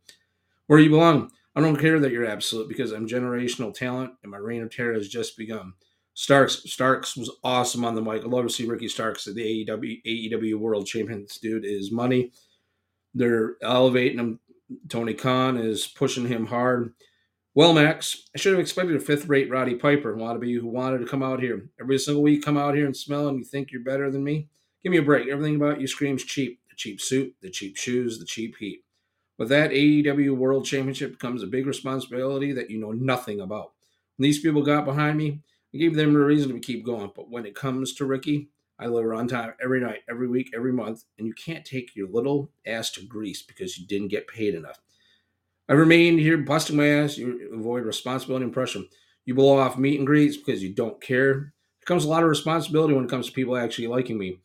where 0.67 0.79
you 0.79 0.91
belong. 0.91 1.31
I 1.55 1.62
don't 1.62 1.75
care 1.75 2.00
that 2.00 2.12
you're 2.12 2.27
absolute 2.27 2.69
because 2.69 2.91
I'm 2.91 3.07
generational 3.07 3.74
talent 3.74 4.13
and 4.21 4.31
my 4.31 4.38
reign 4.38 4.62
of 4.62 4.69
terror 4.69 4.93
has 4.93 5.09
just 5.09 5.38
begun. 5.38 5.74
Starks 6.13 6.71
Starks 6.71 7.17
was 7.17 7.31
awesome 7.43 7.83
on 7.83 7.95
the 7.95 8.01
mic. 8.01 8.21
I'd 8.21 8.29
love 8.29 8.45
to 8.45 8.53
see 8.53 8.67
Ricky 8.67 8.89
Starks 8.89 9.25
at 9.25 9.33
the 9.33 9.65
AEW 9.65 10.03
AEW 10.05 10.59
World 10.59 10.85
Champion. 10.85 11.24
This 11.24 11.39
dude 11.39 11.65
is 11.65 11.91
money. 11.91 12.31
They're 13.15 13.55
elevating 13.63 14.19
him. 14.19 14.39
Tony 14.88 15.15
Khan 15.15 15.57
is 15.57 15.88
pushing 15.88 16.27
him 16.27 16.45
hard. 16.45 16.93
Well, 17.57 17.71
Max, 17.71 18.27
I 18.35 18.38
should 18.38 18.51
have 18.51 18.59
expected 18.59 18.97
a 18.97 19.00
fifth-rate 19.00 19.50
Roddy 19.50 19.75
Piper, 19.75 20.13
wannabe 20.13 20.59
who 20.59 20.67
wanted 20.67 20.97
to 20.97 21.05
come 21.05 21.24
out 21.24 21.39
here 21.39 21.69
every 21.79 21.97
single 21.97 22.21
week. 22.21 22.43
Come 22.43 22.57
out 22.57 22.75
here 22.75 22.85
and 22.85 22.95
smell, 22.95 23.29
and 23.29 23.38
you 23.38 23.45
think 23.45 23.71
you're 23.71 23.81
better 23.81 24.12
than 24.12 24.25
me? 24.25 24.50
Give 24.83 24.91
me 24.91 24.97
a 24.97 25.01
break. 25.01 25.29
Everything 25.29 25.55
about 25.55 25.79
you 25.79 25.88
screams 25.88 26.25
cheap. 26.25 26.59
The 26.67 26.75
cheap 26.75 27.00
suit, 27.00 27.33
the 27.41 27.50
cheap 27.50 27.77
shoes, 27.77 28.19
the 28.19 28.25
cheap 28.25 28.57
heat. 28.57 28.83
With 29.38 29.47
that 29.50 29.71
AEW 29.71 30.35
World 30.35 30.65
Championship 30.65 31.17
comes 31.17 31.43
a 31.43 31.47
big 31.47 31.65
responsibility 31.65 32.51
that 32.51 32.69
you 32.69 32.77
know 32.77 32.91
nothing 32.91 33.39
about. 33.39 33.71
When 34.17 34.25
these 34.25 34.41
people 34.41 34.62
got 34.62 34.83
behind 34.83 35.17
me, 35.17 35.39
I 35.74 35.77
gave 35.77 35.95
them 35.95 36.13
a 36.13 36.19
reason 36.19 36.51
to 36.51 36.59
keep 36.59 36.85
going. 36.85 37.13
But 37.15 37.29
when 37.31 37.45
it 37.45 37.55
comes 37.55 37.93
to 37.93 38.05
Ricky, 38.05 38.50
I 38.77 38.83
deliver 38.83 39.13
on 39.13 39.29
time 39.29 39.53
every 39.63 39.79
night, 39.79 40.00
every 40.09 40.27
week, 40.27 40.51
every 40.53 40.74
month, 40.74 41.05
and 41.17 41.25
you 41.25 41.33
can't 41.33 41.63
take 41.63 41.95
your 41.95 42.09
little 42.09 42.51
ass 42.67 42.91
to 42.91 43.05
Greece 43.05 43.41
because 43.41 43.77
you 43.77 43.88
didn't 43.88 44.09
get 44.09 44.27
paid 44.27 44.55
enough. 44.55 44.81
I 45.67 45.74
remain 45.74 46.17
here 46.17 46.38
busting 46.38 46.77
my 46.77 46.88
ass. 46.88 47.17
You 47.17 47.50
avoid 47.53 47.86
responsibility 47.86 48.45
and 48.45 48.53
pressure. 48.53 48.81
You 49.25 49.34
blow 49.34 49.57
off 49.57 49.77
meet 49.77 49.98
and 49.98 50.05
greets 50.05 50.38
because 50.38 50.62
you 50.62 50.74
don't 50.74 51.01
care. 51.01 51.34
There 51.34 51.86
comes 51.86 52.05
a 52.05 52.10
lot 52.10 52.24
of 52.24 52.29
responsibility 52.29 52.93
when 52.93 53.05
it 53.05 53.10
comes 53.10 53.27
to 53.27 53.34
people 53.34 53.57
actually 53.57 53.88
liking 53.88 54.17
me. 54.17 54.39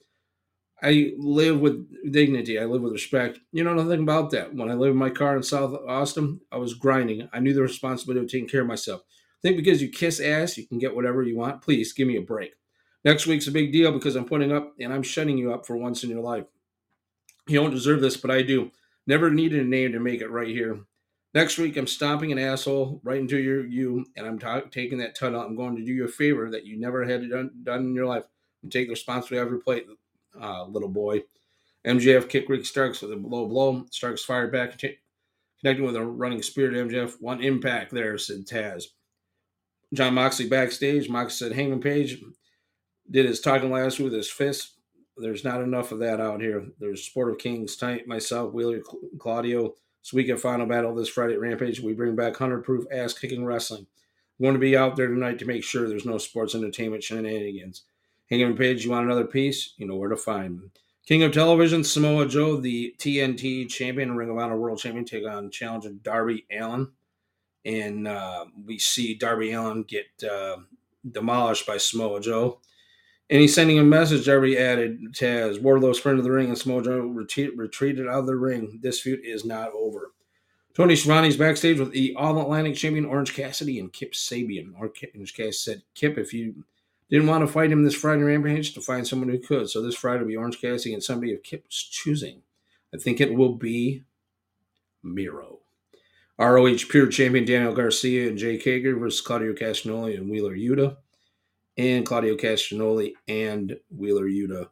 I 0.83 1.13
live 1.19 1.61
with 1.61 1.87
dignity. 2.11 2.59
I 2.59 2.65
live 2.65 2.81
with 2.81 2.95
respect. 2.95 3.39
You 3.53 3.65
know 3.65 3.75
nothing 3.75 4.01
about 4.01 4.31
that. 4.31 4.55
When 4.55 4.71
I 4.71 4.75
lived 4.75 4.93
in 4.93 4.97
my 4.97 5.11
car 5.11 5.37
in 5.37 5.43
South 5.43 5.79
Austin, 5.87 6.41
I 6.51 6.57
was 6.57 6.73
grinding. 6.73 7.29
I 7.35 7.41
knew 7.41 7.53
the 7.53 7.61
responsibility 7.61 8.25
of 8.25 8.31
taking 8.31 8.49
care 8.49 8.63
of 8.63 8.67
myself. 8.67 9.03
I 9.03 9.41
think 9.43 9.59
because 9.59 9.83
you 9.83 9.91
kiss 9.91 10.21
ass, 10.21 10.57
you 10.57 10.67
can 10.67 10.79
get 10.79 10.95
whatever 10.95 11.23
you 11.23 11.37
want. 11.37 11.61
Please 11.61 11.93
give 11.93 12.09
me 12.09 12.17
a 12.17 12.23
break. 12.23 12.53
Next 13.05 13.27
week's 13.27 13.47
a 13.47 13.53
big 13.53 13.73
deal 13.73 13.93
because 13.93 14.17
I'm 14.17 14.25
putting 14.25 14.53
up 14.53 14.75
and 14.81 14.93
I'm 14.93 15.03
shutting 15.03 15.37
you 15.37 15.53
up 15.53 15.67
for 15.67 15.77
once 15.77 16.03
in 16.03 16.11
your 16.11 16.21
life. 16.21 16.45
You 17.47 17.61
don't 17.61 17.71
deserve 17.71 18.01
this, 18.01 18.17
but 18.17 18.31
I 18.31 18.43
do. 18.43 18.71
Never 19.07 19.31
needed 19.31 19.61
a 19.61 19.69
name 19.69 19.93
to 19.93 20.01
make 20.01 20.21
it 20.21 20.31
right 20.31 20.49
here. 20.49 20.81
Next 21.33 21.59
week, 21.59 21.77
I'm 21.77 21.87
stomping 21.87 22.33
an 22.33 22.39
asshole 22.39 23.01
right 23.05 23.21
into 23.21 23.39
your 23.39 23.65
you, 23.65 24.05
and 24.17 24.27
I'm 24.27 24.39
t- 24.39 24.69
taking 24.71 24.99
that 24.99 25.15
tunnel. 25.15 25.41
I'm 25.41 25.55
going 25.55 25.77
to 25.77 25.85
do 25.85 25.93
you 25.93 26.05
a 26.05 26.09
favor 26.09 26.51
that 26.51 26.65
you 26.65 26.79
never 26.79 27.05
had 27.05 27.29
done, 27.31 27.51
done 27.63 27.81
in 27.81 27.95
your 27.95 28.07
life 28.07 28.25
and 28.63 28.73
take 28.73 28.89
the 28.89 28.93
responsibility 28.93 29.47
of 29.47 29.53
your 29.53 29.61
plate, 29.61 29.87
uh, 30.41 30.65
little 30.65 30.89
boy. 30.89 31.23
MJF 31.87 32.29
kick 32.29 32.49
Rick 32.49 32.67
Starks 32.67 33.01
with 33.01 33.13
a 33.13 33.17
low 33.17 33.47
blow. 33.47 33.87
Starks 33.91 34.25
fired 34.25 34.51
back, 34.51 34.77
t- 34.77 34.99
connecting 35.61 35.87
with 35.87 35.97
a 35.97 36.05
running 36.05 36.43
spear 36.43 36.71
to 36.71 36.85
MJF. 36.85 37.21
One 37.21 37.43
impact 37.43 37.93
there, 37.93 38.19
said 38.19 38.47
Taz. 38.47 38.87
Jon 39.95 40.15
Moxley 40.15 40.49
backstage. 40.49 41.09
Moxley 41.09 41.49
said 41.49 41.57
Hangman 41.57 41.81
Page 41.81 42.21
did 43.11 43.27
his 43.27 43.41
talking 43.41 43.71
last 43.71 43.99
week 43.99 44.07
with 44.07 44.15
his 44.15 44.31
fist. 44.31 44.75
There's 45.17 45.45
not 45.45 45.61
enough 45.61 45.93
of 45.93 45.99
that 46.01 46.21
out 46.21 46.41
here. 46.41 46.67
There's 46.79 47.05
Sport 47.05 47.31
of 47.31 47.39
Kings, 47.39 47.77
Tight, 47.77 48.07
myself, 48.07 48.53
Wheeler, 48.53 48.81
Claudio. 49.19 49.75
This 50.03 50.13
weekend 50.13 50.41
final 50.41 50.67
battle 50.67 50.95
this 50.95 51.09
Friday 51.09 51.35
at 51.35 51.41
Rampage. 51.41 51.81
We 51.81 51.93
bring 51.93 52.17
back 52.17 52.41
100 52.41 52.65
proof 52.65 52.85
ass 52.91 53.13
kicking 53.13 53.45
wrestling. 53.45 53.87
We 54.39 54.47
want 54.47 54.55
to 54.55 54.61
be 54.61 54.77
out 54.77 54.97
there 54.97 55.09
tonight 55.09 55.39
to 55.41 55.45
make 55.45 55.63
sure 55.63 55.87
there's 55.87 56.07
no 56.07 56.19
sports 56.19 56.55
entertainment 56.55 57.03
shenanigans. 57.03 57.83
Hangman 58.31 58.57
Page, 58.57 58.85
you 58.85 58.91
want 58.93 59.07
another 59.07 59.27
piece? 59.27 59.75
You 59.77 59.87
know 59.87 59.97
where 59.97 60.09
to 60.09 60.17
find. 60.17 60.71
King 61.07 61.23
of 61.25 61.33
Television, 61.33 61.83
Samoa 61.83 62.27
Joe, 62.27 62.57
the 62.57 62.95
TNT 62.99 63.69
champion, 63.69 64.17
Ring 64.17 64.31
of 64.31 64.39
Honor 64.39 64.57
World 64.57 64.79
Champion, 64.79 65.05
take 65.05 65.27
on 65.27 65.51
challenger 65.51 65.91
Darby 65.91 66.47
Allin. 66.53 66.93
And 67.65 68.07
uh, 68.07 68.47
we 68.65 68.79
see 68.79 69.15
Darby 69.15 69.53
Allin 69.53 69.83
get 69.83 70.07
uh, 70.23 70.59
demolished 71.11 71.67
by 71.67 71.79
Samoa 71.79 72.21
Joe. 72.21 72.61
And 73.31 73.41
he's 73.41 73.55
sending 73.55 73.79
a 73.79 73.85
message 73.85 74.27
Darby 74.27 74.59
added 74.59 75.15
Taz. 75.15 75.61
Wardlow 75.61 75.95
sprinted 75.95 76.25
the 76.25 76.33
ring 76.33 76.49
and 76.49 76.85
Joe 76.85 76.99
retreat, 76.99 77.57
retreated 77.57 78.09
out 78.09 78.21
of 78.21 78.27
the 78.27 78.35
ring. 78.35 78.81
This 78.83 79.01
feud 79.01 79.21
is 79.25 79.45
not 79.45 79.71
over. 79.73 80.11
Tony 80.75 80.95
Schiavone's 80.95 81.37
backstage 81.37 81.79
with 81.79 81.93
the 81.93 82.15
All 82.17 82.41
Atlantic 82.41 82.75
champion 82.75 83.05
Orange 83.05 83.35
Cassidy 83.35 83.79
and 83.79 83.93
Kip 83.93 84.15
Sabian. 84.15 84.73
Orange 84.77 85.35
Cassidy 85.35 85.53
said, 85.53 85.83
Kip, 85.95 86.19
if 86.19 86.35
you 86.35 86.65
didn't 87.09 87.29
want 87.29 87.47
to 87.47 87.53
fight 87.53 87.71
him 87.71 87.85
this 87.85 87.95
Friday 87.95 88.23
Rampage, 88.23 88.75
to 88.75 88.81
find 88.81 89.07
someone 89.07 89.29
who 89.29 89.39
could. 89.39 89.71
So 89.71 89.81
this 89.81 89.97
Friday 89.97 90.21
will 90.21 90.29
be 90.29 90.37
Orange 90.37 90.61
Cassidy 90.61 90.95
and 90.95 91.03
somebody 91.03 91.33
of 91.33 91.43
Kip's 91.43 91.83
choosing. 91.83 92.43
I 92.93 92.99
think 92.99 93.21
it 93.21 93.35
will 93.35 93.55
be 93.55 94.05
Miro. 95.05 95.59
ROH 96.39 96.89
Pure 96.89 97.09
Champion 97.09 97.45
Daniel 97.45 97.75
Garcia 97.75 98.29
and 98.29 98.39
Jake 98.39 98.65
Hager 98.65 98.97
versus 98.97 99.21
Claudio 99.21 99.53
Castagnoli 99.53 100.17
and 100.17 100.29
Wheeler 100.29 100.57
Yuta. 100.57 100.97
And 101.77 102.05
Claudio 102.05 102.37
Castagnoli 102.37 103.13
and 103.29 103.79
Wheeler 103.91 104.27
Yuta 104.27 104.69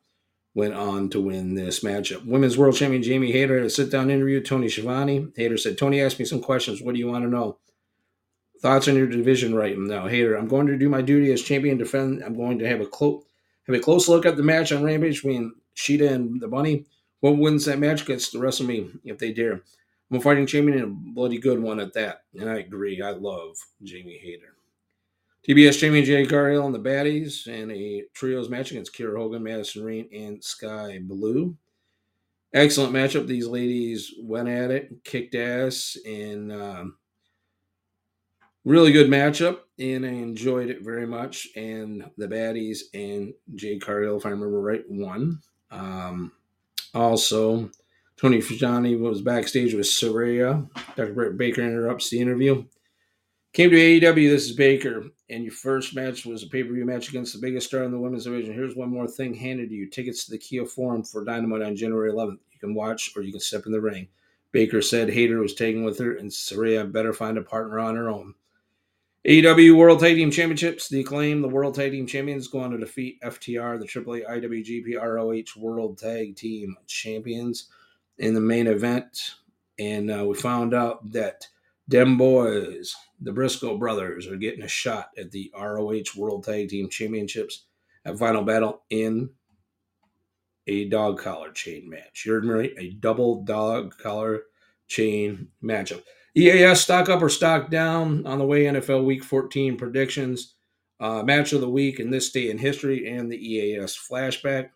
went 0.54 0.74
on 0.74 1.08
to 1.10 1.20
win 1.20 1.54
this 1.54 1.80
matchup. 1.80 2.26
Women's 2.26 2.58
World 2.58 2.74
Champion 2.74 3.02
Jamie 3.02 3.32
Hayter 3.32 3.56
had 3.56 3.66
a 3.66 3.70
sit 3.70 3.90
down 3.90 4.10
interview. 4.10 4.38
with 4.38 4.46
Tony 4.46 4.68
Schiavone. 4.68 5.28
Hayter 5.36 5.56
said, 5.56 5.78
Tony 5.78 6.02
asked 6.02 6.18
me 6.18 6.24
some 6.24 6.42
questions. 6.42 6.82
What 6.82 6.94
do 6.94 6.98
you 6.98 7.06
want 7.06 7.24
to 7.24 7.30
know? 7.30 7.58
Thoughts 8.60 8.88
on 8.88 8.96
your 8.96 9.06
division 9.06 9.54
right 9.54 9.78
now, 9.78 10.08
Hayter. 10.08 10.34
I'm 10.34 10.48
going 10.48 10.66
to 10.66 10.76
do 10.76 10.88
my 10.88 11.00
duty 11.00 11.32
as 11.32 11.42
champion 11.42 11.78
defend. 11.78 12.24
I'm 12.24 12.36
going 12.36 12.58
to 12.58 12.68
have 12.68 12.80
a 12.80 12.86
close 12.86 13.22
have 13.68 13.76
a 13.76 13.80
close 13.80 14.08
look 14.08 14.26
at 14.26 14.36
the 14.36 14.42
match 14.42 14.72
on 14.72 14.82
Rampage 14.82 15.22
between 15.22 15.54
Shida 15.76 16.10
and 16.10 16.40
the 16.40 16.48
Bunny. 16.48 16.86
What 17.20 17.36
wins 17.36 17.66
that 17.66 17.78
match 17.78 18.06
gets 18.06 18.30
to 18.30 18.38
wrestle 18.38 18.66
me 18.66 18.90
if 19.04 19.18
they 19.18 19.32
dare. 19.32 19.60
I'm 20.10 20.16
a 20.16 20.20
fighting 20.20 20.46
champion 20.46 20.78
and 20.78 20.84
a 20.84 21.12
bloody 21.14 21.38
good 21.38 21.60
one 21.60 21.78
at 21.78 21.92
that. 21.92 22.22
And 22.34 22.48
I 22.48 22.58
agree. 22.58 23.00
I 23.02 23.10
love 23.10 23.58
Jamie 23.82 24.18
Hayter. 24.22 24.57
TBS 25.48 25.78
champion 25.78 26.04
Jade 26.04 26.28
Cargill 26.28 26.66
and 26.66 26.74
the 26.74 26.78
Baddies 26.78 27.46
and 27.46 27.72
a 27.72 28.04
trios 28.12 28.50
match 28.50 28.70
against 28.70 28.94
Kiera 28.94 29.16
Hogan, 29.16 29.42
Madison 29.42 29.82
Rayne, 29.82 30.08
and 30.12 30.44
Skye 30.44 30.98
Blue. 31.02 31.56
Excellent 32.52 32.92
matchup. 32.92 33.26
These 33.26 33.46
ladies 33.46 34.12
went 34.20 34.48
at 34.48 34.70
it, 34.70 35.02
kicked 35.04 35.34
ass, 35.34 35.96
and 36.04 36.52
um, 36.52 36.96
really 38.66 38.92
good 38.92 39.08
matchup. 39.08 39.60
And 39.78 40.04
I 40.04 40.10
enjoyed 40.10 40.68
it 40.68 40.82
very 40.82 41.06
much. 41.06 41.48
And 41.56 42.04
the 42.18 42.28
Baddies 42.28 42.80
and 42.92 43.32
Jade 43.54 43.80
Cargill, 43.80 44.18
if 44.18 44.26
I 44.26 44.30
remember 44.30 44.60
right, 44.60 44.84
won. 44.86 45.40
Um, 45.70 46.32
also, 46.92 47.70
Tony 48.18 48.42
Schiavone 48.42 48.96
was 48.96 49.22
backstage 49.22 49.72
with 49.72 49.86
Saraya. 49.86 50.68
Dr. 50.94 51.14
Britt 51.14 51.38
Baker 51.38 51.62
interrupts 51.62 52.10
the 52.10 52.20
interview. 52.20 52.66
Came 53.54 53.70
to 53.70 53.76
AEW, 53.76 54.30
this 54.30 54.44
is 54.44 54.52
Baker, 54.52 55.04
and 55.30 55.44
your 55.44 55.52
first 55.52 55.94
match 55.94 56.24
was 56.24 56.42
a 56.42 56.46
pay 56.46 56.62
per 56.62 56.72
view 56.72 56.84
match 56.84 57.08
against 57.08 57.34
the 57.34 57.40
biggest 57.40 57.68
star 57.68 57.84
in 57.84 57.90
the 57.90 57.98
women's 57.98 58.24
division. 58.24 58.54
Here's 58.54 58.76
one 58.76 58.90
more 58.90 59.06
thing 59.06 59.34
handed 59.34 59.68
to 59.70 59.74
you 59.74 59.88
tickets 59.88 60.24
to 60.24 60.30
the 60.30 60.38
Kia 60.38 60.64
Forum 60.64 61.02
for 61.02 61.24
Dynamite 61.24 61.62
on 61.62 61.76
January 61.76 62.10
11th. 62.10 62.38
You 62.52 62.58
can 62.58 62.74
watch 62.74 63.12
or 63.16 63.22
you 63.22 63.32
can 63.32 63.40
step 63.40 63.66
in 63.66 63.72
the 63.72 63.80
ring. 63.80 64.08
Baker 64.52 64.80
said 64.80 65.10
Hayter 65.10 65.40
was 65.40 65.54
taken 65.54 65.84
with 65.84 65.98
her, 65.98 66.16
and 66.16 66.30
Saraya 66.30 66.90
better 66.90 67.12
find 67.12 67.36
a 67.36 67.42
partner 67.42 67.78
on 67.78 67.96
her 67.96 68.08
own. 68.08 68.34
AEW 69.26 69.76
World 69.76 70.00
Tag 70.00 70.16
Team 70.16 70.30
Championships, 70.30 70.88
the 70.88 71.00
acclaim, 71.00 71.42
the 71.42 71.48
World 71.48 71.74
Tag 71.74 71.92
Team 71.92 72.06
Champions 72.06 72.48
go 72.48 72.60
on 72.60 72.70
to 72.70 72.78
defeat 72.78 73.20
FTR, 73.20 73.78
the 73.78 73.86
AAA 73.86 74.26
IWGP 74.26 74.96
ROH 74.96 75.60
World 75.60 75.98
Tag 75.98 76.34
Team 76.34 76.76
Champions 76.86 77.68
in 78.18 78.32
the 78.32 78.40
main 78.40 78.66
event, 78.66 79.34
and 79.78 80.10
uh, 80.10 80.24
we 80.26 80.34
found 80.34 80.72
out 80.72 81.12
that 81.12 81.46
them 81.88 82.18
boys, 82.18 82.94
the 83.20 83.32
Briscoe 83.32 83.78
brothers, 83.78 84.26
are 84.26 84.36
getting 84.36 84.62
a 84.62 84.68
shot 84.68 85.08
at 85.16 85.30
the 85.30 85.50
ROH 85.58 86.14
World 86.16 86.44
Tag 86.44 86.68
Team 86.68 86.88
Championships 86.88 87.64
at 88.04 88.18
Final 88.18 88.44
Battle 88.44 88.82
in 88.90 89.30
a 90.66 90.84
dog 90.90 91.18
collar 91.18 91.50
chain 91.50 91.88
match. 91.88 92.24
You're 92.26 92.42
me? 92.42 92.74
A 92.78 92.90
double 92.90 93.42
dog 93.42 93.96
collar 93.96 94.42
chain 94.86 95.48
matchup. 95.64 96.02
EAS 96.36 96.82
stock 96.82 97.08
up 97.08 97.22
or 97.22 97.30
stock 97.30 97.70
down 97.70 98.26
on 98.26 98.38
the 98.38 98.46
way 98.46 98.64
NFL 98.64 99.04
Week 99.04 99.24
14 99.24 99.76
predictions. 99.76 100.54
Uh, 101.00 101.22
match 101.22 101.52
of 101.52 101.60
the 101.60 101.68
week 101.68 102.00
in 102.00 102.10
this 102.10 102.30
day 102.30 102.50
in 102.50 102.58
history 102.58 103.08
and 103.08 103.30
the 103.30 103.36
EAS 103.36 103.96
flashback. 103.96 104.70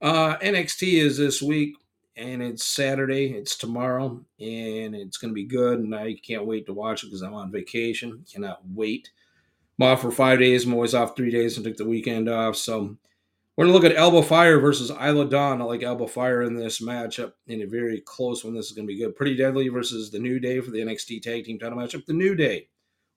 Uh, 0.00 0.36
NXT 0.36 1.02
is 1.02 1.16
this 1.18 1.42
week 1.42 1.74
and 2.18 2.42
it's 2.42 2.64
Saturday. 2.64 3.32
It's 3.32 3.56
tomorrow, 3.56 4.20
and 4.40 4.94
it's 4.94 5.16
going 5.16 5.30
to 5.30 5.34
be 5.34 5.44
good. 5.44 5.78
And 5.78 5.94
I 5.94 6.14
can't 6.14 6.46
wait 6.46 6.66
to 6.66 6.74
watch 6.74 7.04
it 7.04 7.06
because 7.06 7.22
I'm 7.22 7.34
on 7.34 7.52
vacation. 7.52 8.24
Cannot 8.30 8.60
wait. 8.74 9.10
I'm 9.78 9.86
off 9.86 10.02
for 10.02 10.10
five 10.10 10.40
days. 10.40 10.66
I'm 10.66 10.74
always 10.74 10.94
off 10.94 11.16
three 11.16 11.30
days 11.30 11.56
and 11.56 11.64
took 11.64 11.76
the 11.76 11.86
weekend 11.86 12.28
off. 12.28 12.56
So 12.56 12.96
we're 13.56 13.66
going 13.66 13.72
to 13.72 13.80
look 13.80 13.90
at 13.90 13.96
Alba 13.96 14.24
Fyre 14.24 14.58
versus 14.58 14.90
Isla 14.90 15.28
Dawn. 15.28 15.62
I 15.62 15.64
like 15.64 15.84
Alba 15.84 16.08
Fyre 16.08 16.42
in 16.42 16.56
this 16.56 16.80
matchup 16.80 17.32
in 17.46 17.62
a 17.62 17.66
very 17.66 18.00
close 18.00 18.44
one. 18.44 18.54
This 18.54 18.66
is 18.66 18.72
going 18.72 18.86
to 18.86 18.92
be 18.92 18.98
good. 18.98 19.14
Pretty 19.14 19.36
Deadly 19.36 19.68
versus 19.68 20.10
the 20.10 20.18
New 20.18 20.40
Day 20.40 20.60
for 20.60 20.72
the 20.72 20.80
NXT 20.80 21.22
Tag 21.22 21.44
Team 21.44 21.58
title 21.58 21.78
matchup. 21.78 22.04
The 22.06 22.12
New 22.12 22.34
Day 22.34 22.68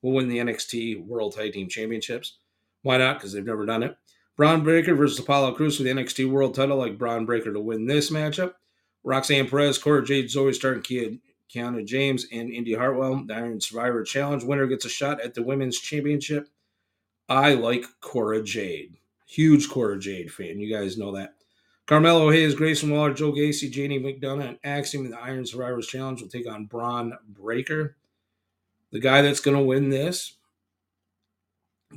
will 0.02 0.12
win 0.12 0.28
the 0.28 0.38
NXT 0.38 1.04
World 1.04 1.34
Tag 1.34 1.52
Team 1.52 1.68
Championships. 1.68 2.38
Why 2.82 2.98
not? 2.98 3.18
Because 3.18 3.32
they've 3.32 3.44
never 3.44 3.66
done 3.66 3.82
it. 3.82 3.96
Bron 4.36 4.62
Breakker 4.62 4.94
versus 4.94 5.18
Apollo 5.18 5.52
Crews 5.54 5.76
for 5.76 5.82
the 5.82 5.90
NXT 5.90 6.30
World 6.30 6.54
Title. 6.54 6.76
Like 6.76 6.98
Bron 6.98 7.26
Breakker 7.26 7.52
to 7.52 7.60
win 7.60 7.86
this 7.86 8.10
matchup. 8.10 8.54
Roxanne 9.04 9.48
Perez, 9.48 9.78
Cora 9.78 10.04
Jade, 10.04 10.26
Zoey 10.26 10.54
Stark, 10.54 10.84
Kia, 10.84 11.16
Kiana 11.52 11.84
James, 11.84 12.26
and 12.32 12.50
Indi 12.50 12.74
Hartwell. 12.74 13.24
The 13.26 13.34
Iron 13.34 13.60
Survivor 13.60 14.02
Challenge 14.04 14.44
winner 14.44 14.66
gets 14.66 14.84
a 14.84 14.88
shot 14.88 15.20
at 15.20 15.34
the 15.34 15.42
Women's 15.42 15.78
Championship. 15.78 16.48
I 17.28 17.54
like 17.54 17.84
Cora 18.00 18.42
Jade. 18.42 18.96
Huge 19.26 19.68
Cora 19.68 19.98
Jade 19.98 20.32
fan. 20.32 20.58
You 20.58 20.74
guys 20.74 20.98
know 20.98 21.14
that. 21.16 21.34
Carmelo 21.86 22.30
Hayes, 22.30 22.54
Grayson 22.54 22.90
Waller, 22.90 23.12
Joe 23.12 23.32
Gacy, 23.32 23.70
JD 23.72 24.02
McDonagh, 24.02 24.48
and 24.50 24.58
Axiom 24.62 25.04
in 25.04 25.10
the 25.10 25.20
Iron 25.20 25.44
Survivors 25.44 25.86
Challenge 25.86 26.20
will 26.20 26.28
take 26.28 26.48
on 26.48 26.66
Bron 26.66 27.12
Breakker. 27.28 27.96
The 28.92 29.00
guy 29.00 29.22
that's 29.22 29.40
going 29.40 29.56
to 29.56 29.62
win 29.62 29.90
this 29.90 30.36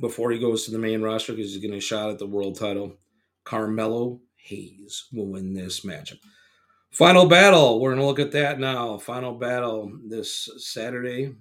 before 0.00 0.30
he 0.32 0.38
goes 0.38 0.64
to 0.64 0.70
the 0.70 0.78
main 0.78 1.02
roster 1.02 1.32
because 1.32 1.52
he's 1.52 1.60
getting 1.60 1.76
a 1.76 1.80
shot 1.80 2.10
at 2.10 2.18
the 2.18 2.26
world 2.26 2.58
title, 2.58 2.96
Carmelo 3.44 4.20
Hayes 4.36 5.06
will 5.12 5.26
win 5.26 5.54
this 5.54 5.80
matchup. 5.80 6.18
Final 6.96 7.26
battle. 7.26 7.78
We're 7.78 7.90
going 7.90 8.00
to 8.00 8.06
look 8.06 8.18
at 8.18 8.32
that 8.32 8.58
now. 8.58 8.96
Final 8.96 9.34
battle 9.34 9.92
this 10.02 10.48
Saturday 10.56 11.34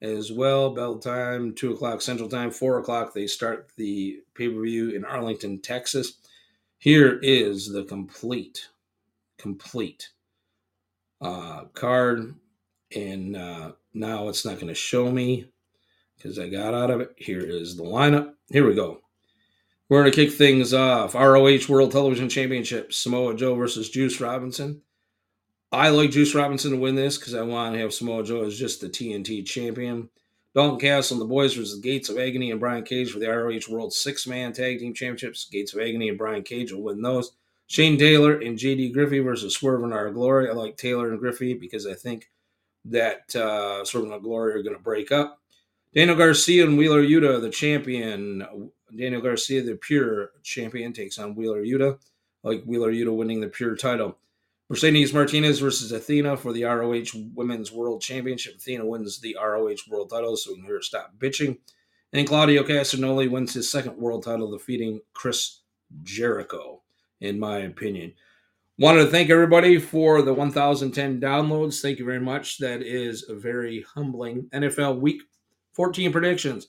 as 0.00 0.30
well. 0.30 0.72
Bell 0.72 1.00
time, 1.00 1.52
2 1.52 1.72
o'clock 1.72 2.00
Central 2.00 2.28
Time, 2.28 2.52
4 2.52 2.78
o'clock. 2.78 3.12
They 3.12 3.26
start 3.26 3.72
the 3.76 4.20
pay 4.34 4.48
per 4.48 4.62
view 4.62 4.90
in 4.90 5.04
Arlington, 5.04 5.60
Texas. 5.60 6.18
Here 6.78 7.18
is 7.22 7.72
the 7.72 7.82
complete, 7.86 8.68
complete 9.36 10.10
uh, 11.20 11.64
card. 11.74 12.36
And 12.94 13.34
uh, 13.34 13.72
now 13.94 14.28
it's 14.28 14.44
not 14.44 14.60
going 14.60 14.68
to 14.68 14.76
show 14.76 15.10
me 15.10 15.46
because 16.16 16.38
I 16.38 16.48
got 16.48 16.72
out 16.72 16.92
of 16.92 17.00
it. 17.00 17.14
Here 17.16 17.40
is 17.40 17.76
the 17.76 17.82
lineup. 17.82 18.34
Here 18.48 18.64
we 18.64 18.76
go. 18.76 19.00
We're 19.88 20.02
going 20.02 20.12
to 20.12 20.16
kick 20.16 20.34
things 20.36 20.74
off. 20.74 21.14
ROH 21.14 21.68
World 21.68 21.92
Television 21.92 22.28
Championship 22.28 22.92
Samoa 22.92 23.34
Joe 23.34 23.54
versus 23.54 23.88
Juice 23.88 24.20
Robinson. 24.20 24.82
I 25.72 25.88
like 25.90 26.10
Juice 26.10 26.34
Robinson 26.34 26.72
to 26.72 26.76
win 26.76 26.94
this 26.94 27.16
because 27.18 27.34
I 27.34 27.42
want 27.42 27.74
to 27.74 27.80
have 27.80 27.94
Samoa 27.94 28.22
Joe 28.24 28.44
as 28.44 28.58
just 28.58 28.80
the 28.80 28.88
TNT 28.88 29.46
champion. 29.46 30.10
Dalton 30.54 30.80
Castle 30.80 31.14
and 31.14 31.20
the 31.20 31.32
boys 31.32 31.54
versus 31.54 31.78
Gates 31.78 32.08
of 32.08 32.18
Agony 32.18 32.50
and 32.50 32.60
Brian 32.60 32.82
Cage 32.82 33.12
for 33.12 33.18
the 33.18 33.28
ROH 33.28 33.70
World 33.70 33.92
Six 33.92 34.26
Man 34.26 34.52
Tag 34.52 34.78
Team 34.78 34.92
Championships. 34.92 35.46
Gates 35.50 35.74
of 35.74 35.80
Agony 35.80 36.08
and 36.08 36.18
Brian 36.18 36.42
Cage 36.42 36.72
will 36.72 36.82
win 36.82 37.00
those. 37.00 37.32
Shane 37.66 37.98
Taylor 37.98 38.38
and 38.38 38.58
JD 38.58 38.94
Griffey 38.94 39.18
versus 39.20 39.54
Swerve 39.54 39.84
and 39.84 39.92
Our 39.92 40.10
Glory. 40.10 40.48
I 40.48 40.52
like 40.52 40.76
Taylor 40.76 41.10
and 41.10 41.18
Griffey 41.18 41.52
because 41.52 41.86
I 41.86 41.94
think 41.94 42.30
that 42.86 43.34
uh, 43.36 43.84
Swerve 43.84 44.04
and 44.04 44.12
Our 44.12 44.20
Glory 44.20 44.54
are 44.54 44.62
going 44.62 44.76
to 44.76 44.82
break 44.82 45.12
up. 45.12 45.38
Daniel 45.94 46.16
Garcia 46.16 46.64
and 46.64 46.78
Wheeler 46.78 47.02
Yuta, 47.02 47.40
the 47.40 47.50
champion. 47.50 48.70
Daniel 48.96 49.20
Garcia, 49.20 49.62
the 49.62 49.76
pure 49.76 50.30
champion, 50.42 50.92
takes 50.92 51.18
on 51.18 51.34
Wheeler 51.34 51.62
Yuta. 51.62 51.98
Like 52.42 52.62
Wheeler 52.64 52.92
Yuta 52.92 53.14
winning 53.14 53.40
the 53.40 53.48
pure 53.48 53.76
title. 53.76 54.16
Mercedes 54.68 55.14
Martinez 55.14 55.60
versus 55.60 55.92
Athena 55.92 56.36
for 56.36 56.52
the 56.52 56.64
ROH 56.64 57.18
Women's 57.34 57.72
World 57.72 58.02
Championship. 58.02 58.56
Athena 58.56 58.84
wins 58.84 59.18
the 59.18 59.36
ROH 59.40 59.76
World 59.88 60.10
title, 60.10 60.36
so 60.36 60.50
we 60.50 60.56
can 60.56 60.66
hear 60.66 60.76
her 60.76 60.82
stop 60.82 61.14
bitching. 61.18 61.58
And 62.12 62.26
Claudio 62.26 62.62
Castagnoli 62.62 63.30
wins 63.30 63.54
his 63.54 63.70
second 63.70 63.96
world 63.96 64.24
title, 64.24 64.50
defeating 64.50 65.00
Chris 65.14 65.60
Jericho, 66.02 66.82
in 67.20 67.38
my 67.38 67.58
opinion. 67.58 68.12
Wanted 68.78 69.04
to 69.04 69.10
thank 69.10 69.30
everybody 69.30 69.78
for 69.78 70.22
the 70.22 70.32
1,010 70.32 71.20
downloads. 71.20 71.80
Thank 71.82 71.98
you 71.98 72.04
very 72.04 72.20
much. 72.20 72.58
That 72.58 72.82
is 72.82 73.28
a 73.28 73.34
very 73.34 73.84
humbling 73.94 74.48
NFL 74.54 75.00
Week 75.00 75.22
14 75.72 76.12
predictions. 76.12 76.68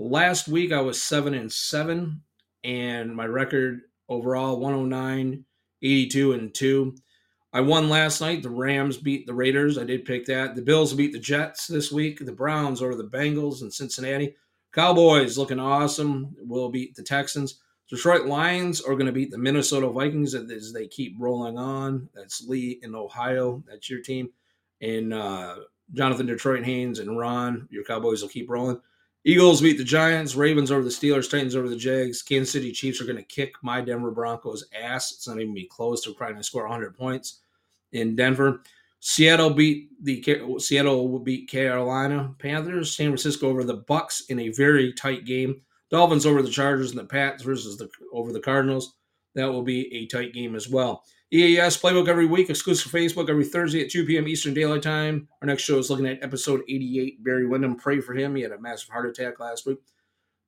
Last 0.00 0.46
week 0.46 0.72
I 0.72 0.80
was 0.80 1.02
seven 1.02 1.34
and 1.34 1.52
seven, 1.52 2.22
and 2.62 3.16
my 3.16 3.26
record 3.26 3.80
overall 4.08 4.60
109, 4.60 5.44
82 5.82 6.32
and 6.32 6.54
two. 6.54 6.94
I 7.52 7.62
won 7.62 7.88
last 7.88 8.20
night. 8.20 8.44
The 8.44 8.50
Rams 8.50 8.96
beat 8.96 9.26
the 9.26 9.34
Raiders. 9.34 9.76
I 9.76 9.82
did 9.82 10.04
pick 10.04 10.26
that. 10.26 10.54
The 10.54 10.62
Bills 10.62 10.94
beat 10.94 11.12
the 11.12 11.18
Jets 11.18 11.66
this 11.66 11.90
week. 11.90 12.24
The 12.24 12.30
Browns 12.30 12.80
over 12.80 12.94
the 12.94 13.08
Bengals 13.08 13.62
in 13.62 13.72
Cincinnati. 13.72 14.36
Cowboys 14.72 15.36
looking 15.36 15.58
awesome. 15.58 16.36
Will 16.38 16.68
beat 16.68 16.94
the 16.94 17.02
Texans. 17.02 17.58
Detroit 17.90 18.26
Lions 18.26 18.80
are 18.80 18.94
going 18.94 19.06
to 19.06 19.12
beat 19.12 19.32
the 19.32 19.38
Minnesota 19.38 19.88
Vikings 19.88 20.34
as 20.34 20.72
they 20.72 20.86
keep 20.86 21.16
rolling 21.18 21.58
on. 21.58 22.08
That's 22.14 22.46
Lee 22.46 22.78
in 22.82 22.94
Ohio. 22.94 23.64
That's 23.66 23.90
your 23.90 24.00
team. 24.00 24.28
And 24.80 25.12
uh, 25.12 25.56
Jonathan 25.92 26.26
Detroit 26.26 26.64
Haynes 26.64 27.00
and 27.00 27.18
Ron, 27.18 27.66
your 27.70 27.82
Cowboys 27.82 28.22
will 28.22 28.28
keep 28.28 28.48
rolling. 28.48 28.80
Eagles 29.24 29.60
beat 29.60 29.78
the 29.78 29.84
Giants. 29.84 30.34
Ravens 30.34 30.70
over 30.70 30.82
the 30.82 30.88
Steelers. 30.88 31.30
Titans 31.30 31.56
over 31.56 31.68
the 31.68 31.76
Jags. 31.76 32.22
Kansas 32.22 32.52
City 32.52 32.72
Chiefs 32.72 33.00
are 33.00 33.04
going 33.04 33.16
to 33.16 33.22
kick 33.22 33.54
my 33.62 33.80
Denver 33.80 34.10
Broncos 34.10 34.64
ass. 34.80 35.12
It's 35.12 35.28
not 35.28 35.40
even 35.40 35.54
be 35.54 35.66
close. 35.66 36.04
They're 36.04 36.14
probably 36.14 36.34
going 36.34 36.42
to 36.42 36.46
score 36.46 36.62
100 36.62 36.96
points 36.96 37.40
in 37.92 38.16
Denver. 38.16 38.62
Seattle 39.00 39.50
beat 39.50 39.90
the 40.02 40.24
Seattle 40.58 41.08
will 41.08 41.20
beat 41.20 41.48
Carolina 41.48 42.34
Panthers. 42.38 42.96
San 42.96 43.08
Francisco 43.08 43.48
over 43.48 43.64
the 43.64 43.74
Bucks 43.74 44.22
in 44.28 44.40
a 44.40 44.48
very 44.50 44.92
tight 44.92 45.24
game. 45.24 45.60
Dolphins 45.90 46.26
over 46.26 46.42
the 46.42 46.50
Chargers 46.50 46.90
and 46.90 46.98
the 46.98 47.04
Pats 47.04 47.42
versus 47.42 47.76
the 47.76 47.88
over 48.12 48.32
the 48.32 48.40
Cardinals. 48.40 48.97
That 49.34 49.46
will 49.46 49.62
be 49.62 49.92
a 49.94 50.06
tight 50.06 50.32
game 50.32 50.54
as 50.54 50.68
well. 50.68 51.04
EAS 51.30 51.76
playbook 51.76 52.08
every 52.08 52.24
week, 52.24 52.48
exclusive 52.48 52.90
Facebook 52.90 53.28
every 53.28 53.44
Thursday 53.44 53.84
at 53.84 53.90
2 53.90 54.06
p.m. 54.06 54.26
Eastern 54.26 54.54
Daylight 54.54 54.82
Time. 54.82 55.28
Our 55.42 55.46
next 55.46 55.62
show 55.62 55.78
is 55.78 55.90
looking 55.90 56.06
at 56.06 56.22
episode 56.22 56.62
88. 56.68 57.22
Barry 57.22 57.46
Windham, 57.46 57.76
pray 57.76 58.00
for 58.00 58.14
him. 58.14 58.34
He 58.34 58.42
had 58.42 58.52
a 58.52 58.60
massive 58.60 58.88
heart 58.88 59.06
attack 59.06 59.38
last 59.38 59.66
week 59.66 59.78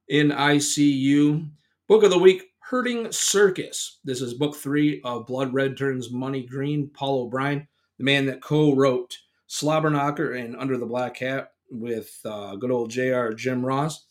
in 0.08 0.30
ICU. 0.30 1.48
Book 1.86 2.02
of 2.02 2.10
the 2.10 2.18
week, 2.18 2.44
Hurting 2.60 3.12
Circus. 3.12 3.98
This 4.04 4.22
is 4.22 4.32
book 4.32 4.56
three 4.56 5.02
of 5.02 5.26
Blood 5.26 5.52
Red 5.52 5.76
Turns 5.76 6.10
Money 6.10 6.46
Green. 6.46 6.88
Paul 6.88 7.24
O'Brien, 7.24 7.68
the 7.98 8.04
man 8.04 8.24
that 8.26 8.40
co-wrote 8.40 9.18
Slobberknocker 9.50 10.40
and 10.40 10.56
Under 10.56 10.78
the 10.78 10.86
Black 10.86 11.18
Hat 11.18 11.52
with 11.70 12.18
uh, 12.24 12.56
good 12.56 12.70
old 12.70 12.90
J.R. 12.90 13.34
Jim 13.34 13.64
Ross. 13.64 14.06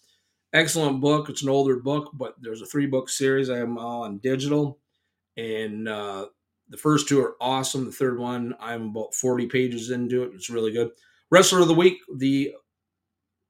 Excellent 0.53 0.99
book. 0.99 1.29
It's 1.29 1.43
an 1.43 1.49
older 1.49 1.77
book, 1.77 2.11
but 2.13 2.35
there's 2.41 2.61
a 2.61 2.65
three 2.65 2.87
book 2.87 3.09
series. 3.09 3.49
I 3.49 3.59
am 3.59 3.77
on 3.77 4.17
digital, 4.17 4.79
and 5.37 5.87
uh, 5.87 6.27
the 6.69 6.77
first 6.77 7.07
two 7.07 7.21
are 7.21 7.35
awesome. 7.39 7.85
The 7.85 7.91
third 7.91 8.17
one, 8.17 8.55
I'm 8.59 8.89
about 8.89 9.13
40 9.13 9.47
pages 9.47 9.91
into 9.91 10.23
it. 10.23 10.31
It's 10.33 10.49
really 10.49 10.71
good. 10.71 10.89
Wrestler 11.29 11.61
of 11.61 11.67
the 11.67 11.75
week, 11.75 11.99
the 12.17 12.53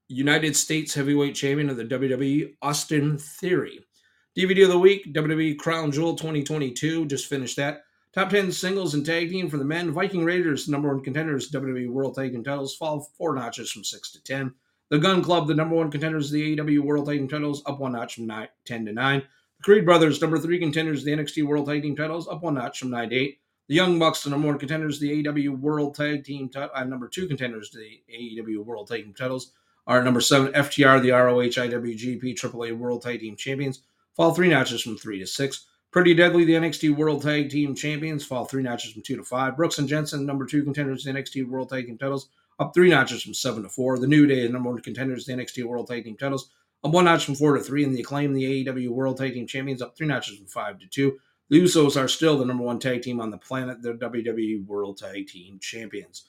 United 0.10 0.56
States 0.56 0.94
Heavyweight 0.94 1.36
Champion 1.36 1.70
of 1.70 1.78
the 1.78 1.86
WWE, 1.86 2.56
Austin 2.62 3.18
Theory. 3.18 3.80
DVD 4.38 4.64
of 4.64 4.70
the 4.70 4.80
week, 4.80 5.14
WWE 5.14 5.58
Crown 5.58 5.92
Jewel 5.92 6.16
2022. 6.16 7.06
Just 7.06 7.28
finished 7.28 7.56
that. 7.58 7.84
Top 8.12 8.30
10 8.30 8.52
singles 8.52 8.96
and 8.96 9.06
tag 9.06 9.30
team 9.30 9.50
for 9.50 9.58
the 9.58 9.66
men. 9.66 9.92
Viking 9.92 10.26
Raiders, 10.26 10.68
number 10.68 10.90
one 10.90 11.04
contenders, 11.04 11.52
WWE 11.52 11.92
World 11.92 12.16
Tag 12.16 12.32
Team 12.32 12.44
titles, 12.44 12.76
fall 12.76 13.08
four 13.18 13.36
notches 13.36 13.72
from 13.72 13.84
6 13.84 14.12
to 14.14 14.24
10. 14.24 14.54
The 14.90 14.98
Gun 14.98 15.22
Club, 15.22 15.48
the 15.48 15.54
number 15.54 15.76
one 15.76 15.92
contenders, 15.92 16.32
the 16.32 16.56
AEW 16.56 16.80
World 16.80 17.06
Tag 17.06 17.20
Team 17.20 17.28
titles, 17.28 17.62
up 17.68 17.80
one 17.80 17.92
notch 17.92 18.16
from 18.16 18.26
nine, 18.26 18.48
10 18.66 18.88
to 18.88 18.92
9. 18.92 19.20
The 19.20 19.64
Creed 19.64 19.86
Brothers, 19.86 20.20
number 20.20 20.40
three 20.40 20.58
contenders, 20.58 21.04
the 21.04 21.12
NXT 21.12 21.46
World 21.46 21.68
Tag 21.68 21.84
Team 21.84 21.96
titles, 21.96 22.28
up 22.28 22.42
one 22.42 22.56
notch 22.56 22.80
from 22.80 22.90
9 22.90 23.12
to 23.12 23.16
8. 23.16 23.40
The 23.68 23.76
Young 23.76 24.00
Bucks, 24.00 24.24
the 24.24 24.32
number 24.32 24.48
one 24.48 24.58
contenders, 24.58 25.00
the 25.00 25.24
AEW 25.24 25.60
World 25.60 25.94
Tag 25.94 26.24
Team, 26.24 26.50
t- 26.50 26.60
uh, 26.60 26.84
number 26.86 27.08
two 27.08 27.28
contenders, 27.28 27.70
the 27.70 28.02
AEW 28.12 28.66
World 28.66 28.88
Tag 28.88 29.04
Team 29.04 29.14
titles, 29.14 29.52
are 29.86 30.04
number 30.04 30.22
seven, 30.22 30.52
FTR, 30.54 31.04
the 31.04 31.12
ROH 31.12 31.68
IWGP 31.68 32.36
AAA 32.36 32.76
World 32.76 33.04
Tag 33.04 33.20
Team 33.20 33.36
champions, 33.36 33.84
fall 34.16 34.34
three 34.34 34.50
notches 34.50 34.82
from 34.82 34.98
three 34.98 35.20
to 35.20 35.28
six. 35.28 35.68
Pretty 35.92 36.16
Deadly, 36.16 36.46
the 36.46 36.54
NXT 36.54 36.96
World 36.96 37.22
Tag 37.22 37.52
Team 37.52 37.76
champions, 37.76 38.26
fall 38.26 38.46
three 38.46 38.64
notches 38.64 38.94
from 38.94 39.04
two 39.04 39.18
to 39.18 39.24
five. 39.24 39.56
Brooks 39.56 39.78
and 39.78 39.88
Jensen, 39.88 40.26
number 40.26 40.48
two 40.48 40.64
contenders, 40.64 41.04
the 41.04 41.12
NXT 41.12 41.48
World 41.48 41.70
Tag 41.70 41.86
Team 41.86 41.98
titles, 42.00 42.30
up 42.60 42.74
three 42.74 42.90
notches 42.90 43.24
from 43.24 43.34
seven 43.34 43.64
to 43.64 43.70
four. 43.70 43.98
The 43.98 44.08
New 44.08 44.28
Day, 44.28 44.46
the 44.46 44.54
number 44.54 44.70
one 44.70 44.82
contenders, 44.82 45.26
the 45.26 45.34
NXT 45.34 45.64
World 45.66 45.88
Tag 45.88 46.04
Team 46.04 46.18
titles, 46.18 46.52
up 46.84 46.92
one 46.92 47.06
notch 47.06 47.26
from 47.26 47.36
four 47.36 47.56
to 47.56 47.64
three, 47.64 47.84
and 47.84 47.96
the 47.96 48.02
acclaim 48.02 48.34
the 48.34 48.66
AEW 48.66 48.90
World 48.90 49.18
Tag 49.18 49.34
Team 49.34 49.48
Champions 49.48 49.82
up 49.82 49.98
three 49.98 50.08
notches 50.08 50.38
from 50.38 50.48
five 50.48 50.80
to 50.80 50.88
two. 50.88 51.18
The 51.50 51.62
Usos 51.62 52.00
are 52.00 52.08
still 52.08 52.38
the 52.38 52.46
number 52.46 52.64
one 52.64 52.78
tag 52.78 53.02
team 53.02 53.20
on 53.20 53.32
the 53.32 53.38
planet. 53.38 53.82
They're 53.82 53.96
WWE 53.96 54.68
World 54.68 54.98
Tag 54.98 55.28
Team 55.28 55.58
Champions. 55.60 56.26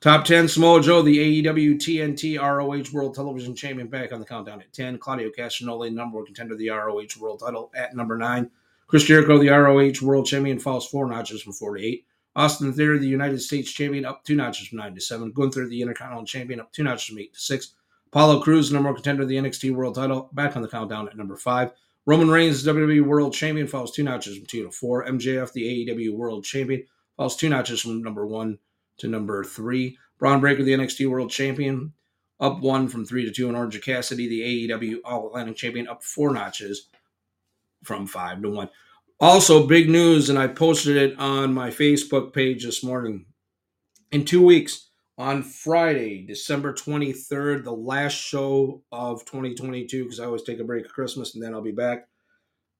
Top 0.00 0.24
10, 0.24 0.46
Samoa 0.46 0.80
Joe, 0.80 1.02
the 1.02 1.42
AEW 1.42 1.74
TNT 1.74 2.38
ROH 2.38 2.92
World 2.92 3.14
Television 3.14 3.56
Champion, 3.56 3.88
back 3.88 4.12
on 4.12 4.20
the 4.20 4.26
countdown 4.26 4.60
at 4.60 4.72
10. 4.72 4.98
Claudio 4.98 5.30
Castagnoli, 5.30 5.92
number 5.92 6.18
one 6.18 6.26
contender 6.26 6.54
the 6.54 6.68
ROH 6.68 7.18
World 7.18 7.40
title 7.40 7.72
at 7.74 7.96
number 7.96 8.16
9. 8.16 8.48
Chris 8.86 9.04
Jericho, 9.04 9.38
the 9.38 9.48
ROH 9.48 10.06
World 10.06 10.26
Champion, 10.26 10.58
falls 10.58 10.86
four 10.86 11.08
notches 11.08 11.42
from 11.42 11.52
4 11.52 11.78
to 11.78 11.84
8. 11.84 12.06
Austin 12.36 12.72
Theory, 12.72 12.98
the 12.98 13.06
United 13.06 13.40
States 13.40 13.70
Champion, 13.70 14.04
up 14.04 14.24
two 14.24 14.36
notches 14.36 14.68
from 14.68 14.78
9 14.78 14.94
to 14.94 15.00
7. 15.00 15.32
Gunther, 15.32 15.66
the 15.66 15.82
Intercontinental 15.82 16.26
Champion, 16.26 16.60
up 16.60 16.72
two 16.72 16.84
notches 16.84 17.04
from 17.04 17.18
8 17.18 17.34
to 17.34 17.40
6. 17.40 17.74
Apollo 18.08 18.40
Crews, 18.40 18.72
number 18.72 18.88
one 18.88 18.94
contender 18.94 19.22
of 19.22 19.28
the 19.28 19.36
NXT 19.36 19.74
World 19.74 19.94
title, 19.94 20.30
back 20.32 20.56
on 20.56 20.62
the 20.62 20.68
countdown 20.68 21.08
at 21.08 21.16
number 21.16 21.36
five. 21.36 21.72
Roman 22.06 22.30
Reigns, 22.30 22.64
WWE 22.64 23.04
World 23.04 23.34
Champion, 23.34 23.66
falls 23.66 23.92
two 23.92 24.02
notches 24.02 24.38
from 24.38 24.46
two 24.46 24.64
to 24.64 24.70
four. 24.70 25.04
MJF, 25.04 25.52
the 25.52 25.86
AEW 25.86 26.14
World 26.14 26.42
Champion, 26.42 26.84
falls 27.18 27.36
two 27.36 27.50
notches 27.50 27.82
from 27.82 28.02
number 28.02 28.26
one 28.26 28.58
to 28.96 29.08
number 29.08 29.44
three. 29.44 29.98
Bron 30.18 30.40
Breakker, 30.40 30.62
the 30.62 30.72
NXT 30.72 31.10
World 31.10 31.30
Champion, 31.30 31.92
up 32.40 32.60
one 32.60 32.88
from 32.88 33.04
three 33.04 33.26
to 33.26 33.30
two. 33.30 33.48
And 33.48 33.56
Orange 33.58 33.78
Cassidy, 33.82 34.26
the 34.26 34.68
AEW 34.70 35.00
All 35.04 35.26
Atlantic 35.26 35.56
Champion, 35.56 35.86
up 35.86 36.02
four 36.02 36.32
notches 36.32 36.88
from 37.84 38.06
five 38.06 38.40
to 38.40 38.48
one. 38.48 38.70
Also, 39.20 39.66
big 39.66 39.88
news, 39.88 40.30
and 40.30 40.38
I 40.38 40.46
posted 40.46 40.96
it 40.96 41.18
on 41.18 41.52
my 41.52 41.70
Facebook 41.70 42.32
page 42.32 42.64
this 42.64 42.84
morning. 42.84 43.26
In 44.12 44.24
two 44.24 44.44
weeks, 44.44 44.90
on 45.18 45.42
Friday, 45.42 46.24
December 46.24 46.72
23rd, 46.72 47.64
the 47.64 47.72
last 47.72 48.12
show 48.14 48.84
of 48.92 49.24
2022, 49.24 50.04
because 50.04 50.20
I 50.20 50.26
always 50.26 50.44
take 50.44 50.60
a 50.60 50.64
break 50.64 50.84
at 50.84 50.92
Christmas 50.92 51.34
and 51.34 51.42
then 51.42 51.52
I'll 51.52 51.60
be 51.60 51.72
back. 51.72 52.06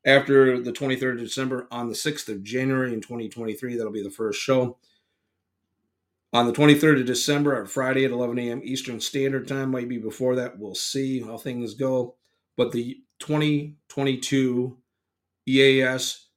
After 0.06 0.62
the 0.62 0.70
23rd 0.70 1.14
of 1.14 1.18
December, 1.18 1.66
on 1.72 1.88
the 1.88 1.96
6th 1.96 2.28
of 2.28 2.44
January 2.44 2.92
in 2.94 3.00
2023, 3.00 3.76
that'll 3.76 3.90
be 3.90 4.04
the 4.04 4.08
first 4.08 4.40
show. 4.40 4.78
On 6.32 6.46
the 6.46 6.52
23rd 6.52 7.00
of 7.00 7.06
December, 7.06 7.60
at 7.60 7.68
Friday 7.68 8.04
at 8.04 8.12
11 8.12 8.38
a.m. 8.38 8.60
Eastern 8.62 9.00
Standard 9.00 9.48
Time, 9.48 9.72
might 9.72 9.88
be 9.88 9.98
before 9.98 10.36
that. 10.36 10.56
We'll 10.56 10.76
see 10.76 11.20
how 11.20 11.36
things 11.36 11.74
go. 11.74 12.14
But 12.56 12.70
the 12.70 13.00
2022 13.18 14.78
EAS 15.48 16.27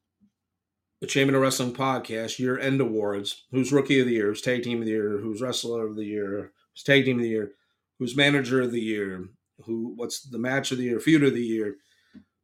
the 1.01 1.07
Champion 1.07 1.35
of 1.35 1.41
Wrestling 1.41 1.73
podcast, 1.73 2.39
year 2.39 2.57
end 2.59 2.79
awards, 2.79 3.43
who's 3.51 3.73
Rookie 3.73 3.99
of 3.99 4.05
the 4.05 4.13
Year, 4.13 4.27
who's 4.27 4.41
Tag 4.41 4.63
Team 4.63 4.79
of 4.79 4.85
the 4.85 4.91
Year, 4.91 5.17
who's 5.17 5.41
Wrestler 5.41 5.85
of 5.87 5.95
the 5.95 6.05
Year, 6.05 6.51
who's 6.73 6.83
Tag 6.83 7.05
Team 7.05 7.17
of 7.17 7.23
the 7.23 7.29
Year, 7.29 7.51
who's 7.97 8.15
Manager 8.15 8.61
of 8.61 8.71
the 8.71 8.79
Year, 8.79 9.27
who 9.65 9.93
what's 9.95 10.21
the 10.21 10.37
match 10.37 10.71
of 10.71 10.77
the 10.77 10.85
year, 10.85 10.99
feud 10.99 11.23
of 11.23 11.33
the 11.33 11.41
year, 11.41 11.75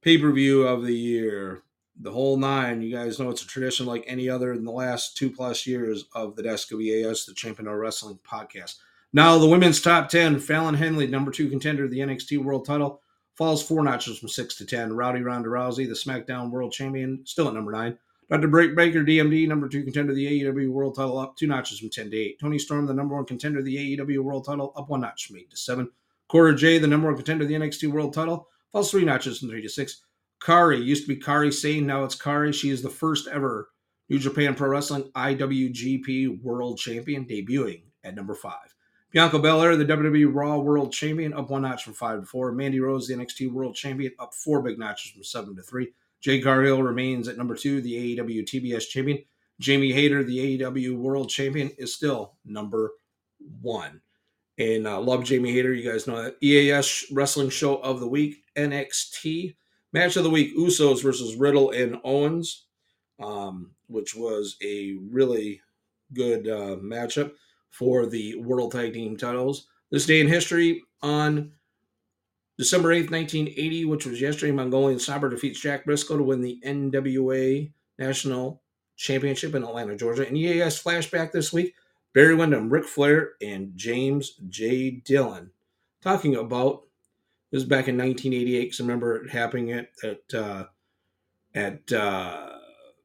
pay 0.01 0.17
per 0.17 0.31
view 0.31 0.67
of 0.67 0.83
the 0.83 0.93
year, 0.93 1.61
the 1.99 2.11
whole 2.11 2.37
nine. 2.37 2.81
You 2.81 2.95
guys 2.95 3.19
know 3.19 3.29
it's 3.29 3.43
a 3.43 3.47
tradition 3.47 3.85
like 3.85 4.03
any 4.07 4.27
other 4.27 4.53
in 4.53 4.65
the 4.65 4.71
last 4.71 5.15
two 5.15 5.29
plus 5.29 5.67
years 5.67 6.05
of 6.15 6.35
the 6.35 6.43
Desk 6.43 6.71
of 6.71 6.81
EAS, 6.81 7.25
the 7.25 7.33
Champion 7.33 7.67
of 7.67 7.75
Wrestling 7.75 8.19
podcast. 8.27 8.75
Now, 9.13 9.37
the 9.37 9.47
women's 9.47 9.81
top 9.81 10.09
10, 10.09 10.39
Fallon 10.39 10.75
Henley, 10.75 11.07
number 11.07 11.31
two 11.31 11.49
contender 11.49 11.85
of 11.85 11.91
the 11.91 11.99
NXT 11.99 12.43
World 12.43 12.65
title, 12.65 13.01
falls 13.35 13.65
four 13.65 13.83
notches 13.83 14.19
from 14.19 14.29
six 14.29 14.55
to 14.57 14.65
10. 14.65 14.93
Rowdy 14.93 15.21
Ronda 15.21 15.47
Rousey, 15.47 15.87
the 15.87 15.93
SmackDown 15.93 16.51
World 16.51 16.73
Champion, 16.73 17.21
still 17.23 17.47
at 17.47 17.53
number 17.53 17.71
nine. 17.71 17.97
Dr. 18.29 18.49
Britt 18.49 18.75
Baker, 18.75 19.03
DMD, 19.03 19.47
number 19.47 19.69
two 19.69 19.83
contender 19.83 20.11
of 20.11 20.17
the 20.17 20.43
AEW 20.43 20.69
World 20.69 20.95
title, 20.95 21.17
up 21.17 21.37
two 21.37 21.47
notches 21.47 21.79
from 21.79 21.89
10 21.89 22.11
to 22.11 22.17
8. 22.17 22.39
Toni 22.39 22.59
Storm, 22.59 22.85
the 22.85 22.93
number 22.93 23.15
one 23.15 23.25
contender 23.25 23.59
of 23.59 23.65
the 23.65 23.97
AEW 23.97 24.19
World 24.19 24.45
title, 24.45 24.73
up 24.75 24.89
one 24.89 24.99
notch 24.99 25.27
from 25.27 25.37
8 25.37 25.49
to 25.49 25.55
7. 25.55 25.89
Cora 26.27 26.53
Jade, 26.53 26.81
the 26.81 26.87
number 26.87 27.07
one 27.07 27.15
contender 27.15 27.43
of 27.43 27.49
the 27.49 27.55
NXT 27.55 27.89
World 27.89 28.13
title, 28.13 28.49
falls 28.73 28.91
three 28.91 29.05
notches 29.05 29.39
from 29.39 29.49
3 29.49 29.61
to 29.61 29.69
6. 29.69 30.01
Kairi, 30.41 30.83
used 30.83 31.07
to 31.07 31.15
be 31.15 31.21
Kairi 31.21 31.53
Sane, 31.53 31.87
now 31.87 32.03
it's 32.03 32.17
Kairi. 32.17 32.53
She 32.53 32.69
is 32.69 32.81
the 32.81 32.89
first 32.89 33.29
ever 33.29 33.69
New 34.09 34.19
Japan 34.19 34.55
Pro 34.55 34.69
Wrestling 34.69 35.09
IWGP 35.15 36.41
World 36.43 36.77
Champion, 36.77 37.25
debuting 37.25 37.83
at 38.03 38.15
number 38.15 38.35
5. 38.35 38.53
Bianca 39.11 39.39
Belair, 39.39 39.77
the 39.77 39.85
WWE 39.85 40.33
Raw 40.33 40.57
World 40.57 40.91
Champion, 40.91 41.33
up 41.33 41.49
one 41.49 41.61
notch 41.61 41.85
from 41.85 41.93
5 41.93 42.19
to 42.19 42.25
4. 42.25 42.51
Mandy 42.51 42.81
Rose, 42.81 43.07
the 43.07 43.15
NXT 43.15 43.53
World 43.53 43.73
Champion, 43.73 44.11
up 44.19 44.33
four 44.33 44.61
big 44.61 44.77
notches 44.77 45.11
from 45.11 45.23
7 45.23 45.55
to 45.55 45.61
3. 45.61 45.87
Jade 46.21 46.43
Cargill 46.43 46.84
remains 46.84 47.27
at 47.27 47.38
number 47.38 47.56
two, 47.56 47.82
the 47.82 48.17
AEW 48.17 48.43
TBS 48.43 48.88
champion. 48.88 49.19
Jamie 49.60 49.91
Hayter, 49.91 50.23
the 50.23 50.60
AEW 50.60 50.97
World 50.97 51.30
Champion, 51.30 51.71
is 51.77 51.95
still 51.95 52.36
number 52.45 52.91
one. 53.62 54.01
And 54.60 54.88
uh, 54.88 54.99
love 54.99 55.23
Jamie 55.23 55.51
Hayter. 55.51 55.73
You 55.73 55.89
guys 55.89 56.08
know 56.08 56.21
that. 56.21 56.36
EAS 56.41 57.06
Wrestling 57.12 57.49
Show 57.49 57.77
of 57.77 57.99
the 57.99 58.08
Week, 58.08 58.43
NXT. 58.56 59.56
Match 59.93 60.15
of 60.15 60.23
the 60.23 60.30
Week, 60.30 60.56
Usos 60.58 61.01
versus 61.01 61.36
Riddle 61.36 61.71
and 61.71 61.97
Owens, 62.03 62.65
um, 63.19 63.71
which 63.88 64.15
was 64.15 64.58
a 64.62 64.97
really 65.10 65.62
good 66.13 66.47
uh, 66.47 66.75
matchup 66.77 67.32
for 67.69 68.06
the 68.06 68.36
World 68.36 68.73
Tag 68.73 68.93
Team 68.93 69.17
titles. 69.17 69.67
This 69.91 70.06
day 70.06 70.19
in 70.19 70.27
history 70.27 70.84
on 71.01 71.53
December 72.57 72.89
8th, 72.89 73.11
1980, 73.11 73.85
which 73.85 74.05
was 74.05 74.19
yesterday, 74.19 74.51
Mongolian 74.51 74.99
Sabre 74.99 75.29
defeats 75.29 75.59
Jack 75.59 75.85
Briscoe 75.85 76.17
to 76.17 76.23
win 76.23 76.41
the 76.41 76.59
NWA 76.65 77.71
National 77.99 78.61
Championship 78.95 79.53
in 79.53 79.63
Atlanta, 79.63 79.95
Georgia. 79.95 80.27
And 80.27 80.37
EAS 80.37 80.81
flashback 80.81 81.31
this 81.31 81.53
week 81.53 81.75
Barry 82.13 82.33
Windham, 82.33 82.69
Ric 82.69 82.85
Flair, 82.85 83.33
and 83.41 83.73
James 83.75 84.31
J. 84.49 84.89
Dillon 84.89 85.51
talking 86.01 86.35
about 86.35 86.83
this 87.51 87.63
back 87.63 87.87
in 87.87 87.97
1988. 87.97 88.61
Because 88.61 88.79
I 88.79 88.83
remember 88.83 89.23
it 89.23 89.29
happening 89.29 89.71
at 89.71 89.89
at, 90.03 90.33
uh, 90.33 90.65
at 91.53 91.91
uh, 91.91 92.57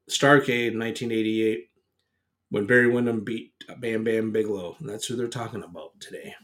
Starcade 0.09 0.73
in 0.73 0.79
1988 0.79 1.69
when 2.49 2.67
Barry 2.67 2.89
Windham 2.89 3.21
beat 3.21 3.53
Bam 3.79 4.03
Bam 4.03 4.33
Bigelow. 4.33 4.77
And 4.79 4.89
that's 4.89 5.07
who 5.07 5.17
they're 5.17 5.29
talking 5.29 5.63
about 5.63 6.01
today. 6.01 6.35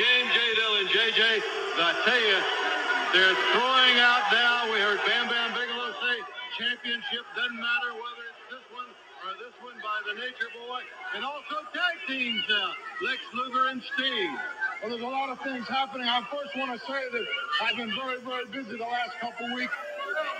JJ, 0.00 0.38
Dillon. 0.56 0.86
J.J., 0.88 1.20
I 1.76 1.92
tell 2.08 2.22
you, 2.22 2.38
they're 3.12 3.36
throwing 3.52 3.96
out 4.00 4.24
now. 4.32 4.70
We 4.72 4.78
heard 4.78 5.02
Bam 5.04 5.28
Bam 5.28 5.50
Bigelow 5.52 5.92
say 5.98 6.16
championship 6.56 7.26
doesn't 7.36 7.58
matter 7.58 7.90
whether 7.92 8.24
it's 8.30 8.44
this 8.54 8.66
one 8.70 8.86
or 9.26 9.32
this 9.42 9.54
one 9.60 9.76
by 9.82 9.98
the 10.06 10.14
Nature 10.14 10.48
Boy, 10.56 10.80
and 11.18 11.24
also 11.26 11.68
tag 11.74 11.96
teams 12.06 12.40
now, 12.48 12.70
Lex 13.02 13.18
Luger 13.34 13.66
and 13.74 13.82
Sting. 13.92 14.32
Well, 14.80 14.94
there's 14.94 15.04
a 15.04 15.10
lot 15.10 15.28
of 15.34 15.42
things 15.42 15.68
happening. 15.68 16.06
I 16.06 16.24
first 16.30 16.56
want 16.56 16.72
to 16.72 16.80
say 16.86 17.02
that 17.12 17.26
I've 17.66 17.76
been 17.76 17.92
very, 17.92 18.22
very 18.22 18.46
busy 18.54 18.78
the 18.78 18.88
last 18.88 19.18
couple 19.20 19.52
weeks 19.52 19.74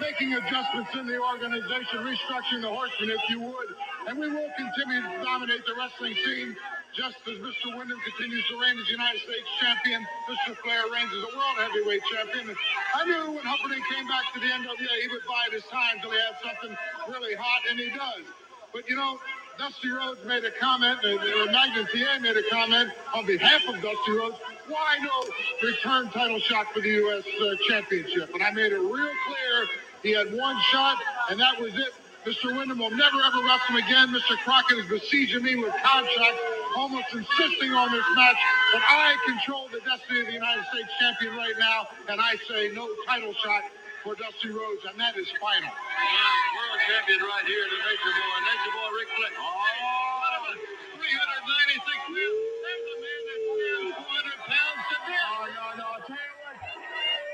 making 0.01 0.33
adjustments 0.33 0.91
in 0.95 1.07
the 1.07 1.21
organization, 1.21 2.01
restructuring 2.01 2.63
the 2.63 2.73
horsemen, 2.73 3.11
if 3.13 3.21
you 3.29 3.41
would. 3.41 3.71
And 4.09 4.19
we 4.19 4.31
will 4.31 4.49
continue 4.57 5.03
to 5.03 5.25
dominate 5.25 5.67
the 5.67 5.75
wrestling 5.77 6.17
scene 6.25 6.57
just 6.95 7.17
as 7.29 7.39
Mr. 7.39 7.77
Windham 7.77 7.99
continues 8.01 8.45
to 8.49 8.61
reign 8.61 8.79
as 8.79 8.89
United 8.89 9.21
States 9.21 9.49
champion, 9.61 10.07
Mr. 10.29 10.57
Flair 10.59 10.83
reigns 10.93 11.11
as 11.13 11.23
a 11.23 11.33
world 11.37 11.57
heavyweight 11.59 12.03
champion. 12.11 12.57
I 12.95 13.05
knew 13.05 13.33
when 13.33 13.45
Humperdink 13.45 13.85
came 13.91 14.07
back 14.09 14.27
to 14.35 14.41
the 14.41 14.47
NWA, 14.47 14.95
he 15.03 15.09
would 15.09 15.25
bide 15.27 15.53
his 15.53 15.65
time 15.71 16.01
till 16.03 16.11
he 16.11 16.19
had 16.19 16.37
something 16.43 16.77
really 17.09 17.35
hot, 17.35 17.63
and 17.71 17.79
he 17.79 17.91
does. 17.91 18.27
But 18.73 18.89
you 18.89 18.97
know, 18.97 19.19
Dusty 19.59 19.91
Rhodes 19.91 20.25
made 20.25 20.45
a 20.45 20.51
comment, 20.53 21.05
or 21.05 21.47
Magnum 21.53 21.87
TA 21.87 22.19
made 22.21 22.37
a 22.37 22.49
comment 22.51 22.91
on 23.15 23.27
behalf 23.27 23.63
of 23.69 23.75
Dusty 23.83 24.13
Rhodes. 24.13 24.37
Why 24.69 24.99
no 25.03 25.69
return 25.69 26.11
title 26.11 26.39
shot 26.39 26.73
for 26.73 26.81
the 26.81 26.89
U.S. 26.89 27.25
Uh, 27.41 27.55
championship? 27.69 28.33
And 28.35 28.43
I 28.43 28.51
made 28.53 28.73
it 28.73 28.79
real 28.79 29.11
clear 29.27 29.67
he 30.03 30.13
had 30.13 30.33
one 30.33 30.57
shot, 30.73 30.99
and 31.31 31.39
that 31.41 31.61
was 31.61 31.75
it. 31.75 31.93
Mr. 32.27 32.57
Windham 32.57 32.79
will 32.79 32.91
never 32.91 33.17
ever 33.25 33.45
wrestle 33.45 33.77
again. 33.77 34.09
Mr. 34.09 34.37
Crockett 34.45 34.79
is 34.79 34.87
besieging 34.87 35.43
me 35.43 35.57
with 35.57 35.73
contracts, 35.83 36.41
almost 36.77 37.09
insisting 37.13 37.73
on 37.73 37.93
this 37.93 38.05
match. 38.17 38.41
But 38.73 38.83
I 38.87 39.17
control 39.27 39.69
the 39.73 39.81
destiny 39.83 40.21
of 40.21 40.27
the 40.27 40.33
United 40.39 40.65
States 40.73 40.91
champion 41.01 41.37
right 41.37 41.57
now, 41.59 41.89
and 42.09 42.21
I 42.21 42.37
say 42.49 42.71
no 42.75 42.89
title 43.07 43.35
shot 43.43 43.65
for 44.05 44.15
Dusty 44.15 44.51
Rhodes, 44.51 44.85
and 44.89 44.99
that 45.01 45.17
is 45.17 45.29
final. 45.41 45.71
world 45.71 46.81
champion 46.89 47.21
right 47.23 47.47
here, 47.47 47.65
the 47.67 47.79
Nature 47.85 48.15
Boy. 48.15 48.37
Nature 48.47 48.75
Boy 48.75 48.91
Ric 48.97 49.09
Flair. 49.17 49.33
Oh, 49.39 50.55
396 50.97 51.85
pounds. 51.85 52.41
There's 52.65 52.87
a 52.89 52.97
man 53.03 53.23
that's 53.29 53.47
200 54.01 54.51
pounds 54.51 54.83
to 54.91 54.97
this. 55.09 55.25
Oh, 55.29 55.45
no, 55.53 55.67
no. 55.81 55.87
I'll 55.91 56.05
tell 56.09 56.17
you 56.17 56.37
what. 56.43 56.57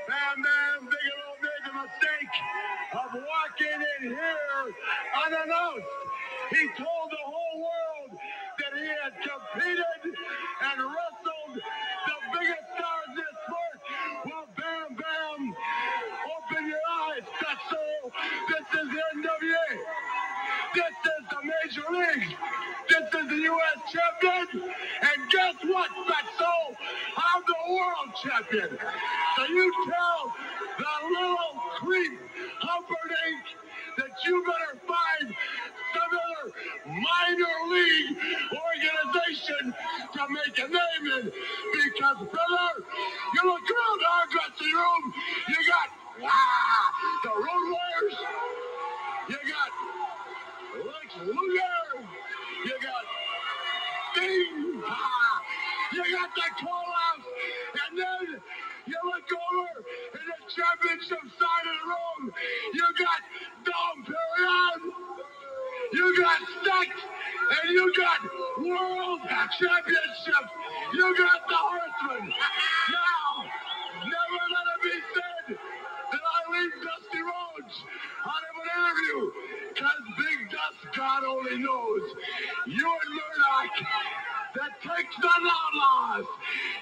Bam 0.09 0.35
Bam 0.43 0.79
Bigelow 0.91 1.33
made 1.39 1.63
the 1.67 1.73
mistake 1.85 2.33
of 2.99 3.09
walking 3.15 3.79
in 3.79 4.01
here 4.11 4.65
unannounced. 5.25 5.91
He 6.51 6.63
told 6.77 7.07
the 7.11 7.23
whole 7.23 7.46
he 8.87 8.93
had 9.03 9.13
competed 9.19 10.01
and 10.63 10.77
wrestled 10.79 11.55
the 11.59 12.17
biggest 12.31 12.67
stars 12.71 13.07
in 13.09 13.15
this 13.19 13.35
sport. 13.43 13.77
Well, 14.25 14.47
Bam 14.55 14.95
Bam, 14.95 15.55
open 16.31 16.63
your 16.71 16.85
eyes, 17.03 17.27
Fatso. 17.35 17.83
This 18.47 18.67
is 18.79 18.87
the 18.87 19.01
NWA. 19.19 19.69
This 20.73 20.95
is 21.03 21.23
the 21.27 21.41
Major 21.43 21.87
League. 21.91 22.37
This 22.87 23.07
is 23.11 23.27
the 23.27 23.41
U.S. 23.51 23.79
champion. 23.91 24.71
And 25.03 25.19
guess 25.31 25.55
what, 25.63 25.89
Fatso? 26.07 26.75
I'm 27.17 27.43
the 27.43 27.73
world 27.73 28.09
champion. 28.23 28.79
So 29.35 29.45
you 29.47 29.73
tell 29.91 30.33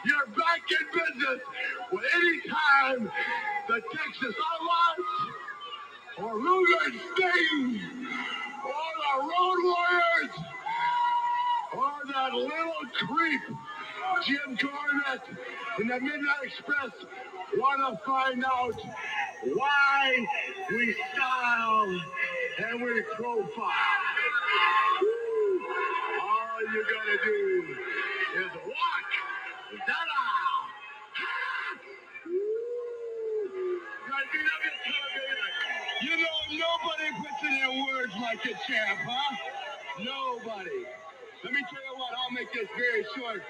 You're 0.05 0.27
back 0.27 0.61
in 0.69 0.85
business. 0.93 1.41
Well, 1.91 2.03
anytime 2.15 3.11
the 3.67 3.81
Texas 3.91 4.35
Outlaws 4.53 5.05
or 6.19 6.35
Luger 6.35 6.99
Sting 7.15 7.81
or 8.65 8.85
the 9.01 9.21
Road 9.21 9.59
Warriors 9.63 10.35
or 11.73 12.13
that 12.13 12.33
little 12.33 12.85
creep, 12.93 13.41
Jim 14.27 14.57
Cornette, 14.57 15.37
in 15.79 15.87
the 15.87 15.99
Midnight 15.99 16.43
Express, 16.43 16.91
want 17.57 17.97
to 17.97 18.05
find 18.05 18.45
out 18.45 18.79
why 19.55 20.27
we 20.69 20.95
style 21.13 22.01
and 22.69 22.81
we 22.83 23.01
profile. 23.15 23.71
All 26.21 26.73
you 26.73 26.83
gotta 26.83 27.17
do 27.23 28.14
You 29.71 29.78
know 36.17 36.38
nobody 36.54 37.10
puts 37.17 37.41
in 37.43 37.54
their 37.60 37.86
words 37.86 38.13
like 38.21 38.45
a 38.45 38.54
champ, 38.67 38.99
huh? 39.04 39.36
Nobody. 39.99 40.86
Let 41.43 41.54
me 41.54 41.62
tell 41.65 41.82
you 41.82 41.95
what, 41.97 42.13
I'll 42.13 42.32
make 42.32 42.54
this 42.54 42.69
very 42.78 43.06
short. 43.17 43.41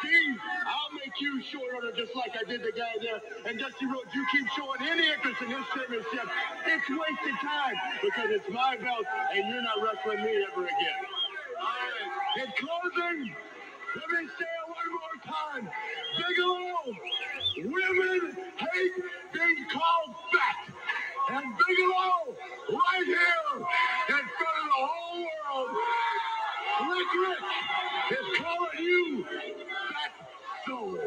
Steve, 0.00 0.38
I'll 0.66 0.94
make 0.94 1.12
you 1.20 1.42
short 1.50 1.74
order 1.74 1.92
just 1.96 2.14
like 2.14 2.32
I 2.38 2.44
did 2.48 2.62
the 2.62 2.72
guy 2.72 2.94
there. 3.02 3.20
And 3.46 3.58
Dusty 3.58 3.86
Rhodes, 3.86 4.14
you 4.14 4.24
keep 4.30 4.46
showing 4.56 4.82
any 4.86 5.10
interest 5.10 5.42
in 5.42 5.48
his 5.50 5.66
championship. 5.74 6.26
It's 6.66 6.88
wasted 6.88 7.38
time 7.42 7.76
because 8.02 8.30
it's 8.30 8.48
my 8.50 8.76
belt 8.78 9.06
and 9.34 9.48
you're 9.50 9.62
not 9.62 9.82
wrestling 9.82 10.22
me 10.22 10.46
ever 10.52 10.64
again. 10.64 11.00
All 11.58 11.66
right. 11.66 12.46
In 12.46 12.48
closing, 12.62 13.34
let 13.98 14.08
me 14.14 14.28
say 14.38 14.46
it 14.46 14.57
one 14.90 15.00
more 15.00 15.20
time. 15.24 15.70
Bigelow, 16.16 16.96
women 17.70 18.36
hate 18.56 18.92
being 19.32 19.64
called 19.72 20.14
fat. 20.32 20.56
And 21.30 21.44
Bigelow, 21.58 22.36
right 22.70 23.04
here 23.04 23.66
in 24.08 24.24
front 24.38 24.58
of 24.58 24.64
the 24.64 24.86
whole 24.86 25.26
world, 25.54 25.70
Rick 26.90 28.18
is 28.18 28.26
calling 28.38 28.78
you 28.78 29.24
fat 29.24 30.12
soul. 30.66 30.98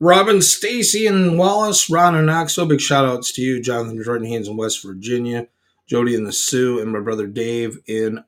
Robin, 0.00 0.42
Stacy, 0.42 1.06
and 1.06 1.38
Wallace, 1.38 1.88
Ron 1.88 2.16
and 2.16 2.26
Knoxville, 2.26 2.66
big 2.66 2.80
shout 2.80 3.04
outs 3.04 3.30
to 3.32 3.40
you, 3.40 3.62
Jonathan 3.62 4.02
Jordan 4.02 4.26
Haynes 4.26 4.48
in 4.48 4.56
West 4.56 4.82
Virginia, 4.82 5.46
Jody 5.86 6.16
and 6.16 6.26
the 6.26 6.32
Sioux, 6.32 6.80
and 6.80 6.90
my 6.90 6.98
brother 6.98 7.28
Dave 7.28 7.78
in 7.86 8.24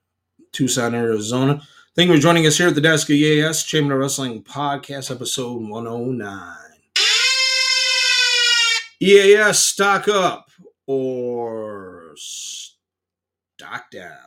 Tucson, 0.53 0.94
Arizona. 0.94 1.62
Thank 1.96 2.09
you 2.11 2.16
for 2.16 2.20
joining 2.20 2.44
us 2.44 2.59
here 2.59 2.66
at 2.66 2.74
the 2.74 2.80
Desk 2.80 3.09
of 3.09 3.14
EAS 3.14 3.62
Chamber 3.62 3.94
of 3.94 4.00
Wrestling 4.00 4.42
Podcast, 4.42 5.12
episode 5.12 5.62
109. 5.62 6.57
EAS 9.00 9.61
stock 9.61 10.09
up 10.09 10.50
or 10.88 12.14
stock 12.16 13.92
down? 13.92 14.18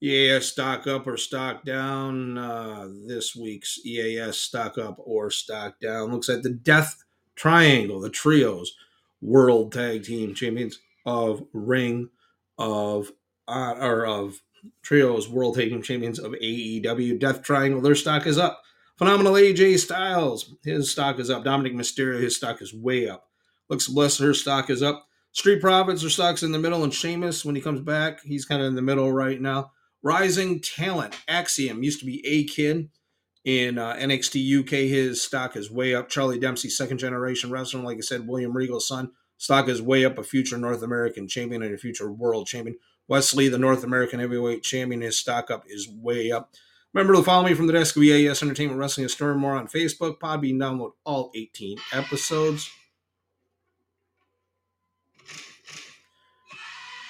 EAS 0.00 0.46
stock 0.46 0.86
up 0.86 1.08
or 1.08 1.16
stock 1.16 1.64
down. 1.64 2.38
Uh, 2.38 2.86
this 3.08 3.34
week's 3.34 3.84
EAS 3.84 4.36
stock 4.36 4.78
up 4.78 4.94
or 5.00 5.28
stock 5.28 5.80
down 5.80 6.12
looks 6.12 6.28
at 6.28 6.44
the 6.44 6.50
Death 6.50 7.02
Triangle, 7.34 7.98
the 7.98 8.10
trios, 8.10 8.76
World 9.20 9.72
Tag 9.72 10.04
Team 10.04 10.34
Champions 10.34 10.78
of 11.04 11.42
Ring 11.52 12.10
of 12.58 13.10
uh, 13.48 13.74
or 13.80 14.06
of 14.06 14.40
trios, 14.82 15.28
World 15.28 15.56
Tag 15.56 15.70
Team 15.70 15.82
Champions 15.82 16.18
of 16.18 16.32
AEW. 16.32 17.18
Death 17.18 17.42
Triangle, 17.42 17.80
their 17.80 17.94
stock 17.94 18.26
is 18.26 18.38
up. 18.38 18.62
Phenomenal 18.96 19.34
AJ 19.34 19.78
Styles, 19.78 20.54
his 20.64 20.90
stock 20.90 21.18
is 21.18 21.28
up. 21.28 21.44
Dominik 21.44 21.74
Mysterio, 21.74 22.20
his 22.20 22.36
stock 22.36 22.62
is 22.62 22.72
way 22.72 23.08
up. 23.08 23.28
Looks 23.68 23.88
Bliss, 23.88 24.18
her 24.18 24.32
stock 24.32 24.70
is 24.70 24.82
up. 24.82 25.06
Street 25.32 25.60
Profits, 25.60 26.02
her 26.02 26.08
stock's 26.08 26.42
in 26.42 26.52
the 26.52 26.58
middle, 26.58 26.82
and 26.82 26.94
Sheamus, 26.94 27.44
when 27.44 27.54
he 27.54 27.60
comes 27.60 27.80
back, 27.80 28.22
he's 28.22 28.46
kind 28.46 28.62
of 28.62 28.68
in 28.68 28.74
the 28.74 28.80
middle 28.80 29.12
right 29.12 29.38
now. 29.38 29.72
Rising 30.02 30.60
Talent, 30.60 31.14
Axiom, 31.28 31.82
used 31.82 32.00
to 32.00 32.06
be 32.06 32.26
A 32.26 32.44
Kid 32.44 32.88
in 33.44 33.76
uh, 33.76 33.94
NXT 33.94 34.60
UK. 34.60 34.70
His 34.88 35.20
stock 35.20 35.56
is 35.56 35.70
way 35.70 35.94
up. 35.94 36.08
Charlie 36.08 36.38
Dempsey, 36.38 36.70
second 36.70 36.98
generation 36.98 37.50
wrestler, 37.50 37.80
like 37.80 37.98
I 37.98 38.00
said, 38.00 38.26
William 38.26 38.56
Regal's 38.56 38.88
son, 38.88 39.10
stock 39.36 39.68
is 39.68 39.82
way 39.82 40.04
up. 40.04 40.16
A 40.16 40.22
future 40.22 40.56
North 40.56 40.82
American 40.82 41.28
champion 41.28 41.62
and 41.62 41.74
a 41.74 41.78
future 41.78 42.10
world 42.10 42.46
champion. 42.46 42.78
Wesley, 43.08 43.48
the 43.48 43.58
North 43.58 43.84
American 43.84 44.20
heavyweight 44.20 44.62
champion, 44.62 45.00
his 45.00 45.18
stock 45.18 45.50
up 45.50 45.64
is 45.68 45.88
way 45.88 46.30
up. 46.32 46.54
Remember 46.92 47.14
to 47.14 47.22
follow 47.22 47.46
me 47.46 47.54
from 47.54 47.66
the 47.66 47.72
desk 47.74 47.96
of 47.96 48.02
EAS 48.02 48.42
Entertainment 48.42 48.80
Wrestling 48.80 49.04
and 49.04 49.10
Storm 49.10 49.38
more 49.38 49.54
on 49.54 49.68
Facebook. 49.68 50.18
Podbean, 50.18 50.56
download 50.56 50.92
all 51.04 51.30
18 51.34 51.78
episodes. 51.92 52.70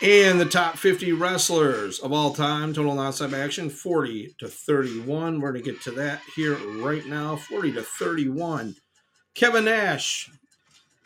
And 0.02 0.38
the 0.38 0.44
top 0.44 0.76
50 0.76 1.12
wrestlers 1.12 2.00
of 2.00 2.12
all 2.12 2.34
time, 2.34 2.74
total 2.74 2.94
nonstop 2.94 3.32
action, 3.32 3.70
40 3.70 4.34
to 4.38 4.48
31. 4.48 5.40
We're 5.40 5.52
going 5.52 5.64
to 5.64 5.70
get 5.72 5.80
to 5.82 5.90
that 5.92 6.20
here 6.34 6.56
right 6.82 7.06
now. 7.06 7.36
40 7.36 7.72
to 7.72 7.82
31. 7.82 8.76
Kevin 9.34 9.64
Nash 9.64 10.30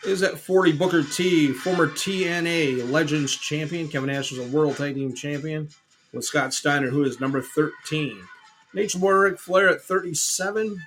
is 0.04 0.22
at 0.22 0.38
40. 0.38 0.72
Booker 0.72 1.02
T, 1.02 1.52
former 1.52 1.86
TNA 1.86 2.90
Legends 2.90 3.36
champion. 3.36 3.88
Kevin 3.88 4.08
Nash 4.08 4.30
was 4.30 4.40
a 4.40 4.56
World 4.56 4.76
Tag 4.76 4.94
Team 4.94 5.14
champion 5.14 5.68
with 6.12 6.24
Scott 6.24 6.54
Steiner, 6.54 6.88
who 6.88 7.04
is 7.04 7.20
number 7.20 7.40
13. 7.42 8.20
Nature 8.72 8.98
Boy 8.98 9.12
Ric 9.12 9.38
Flair 9.38 9.68
at 9.68 9.82
37. 9.82 10.80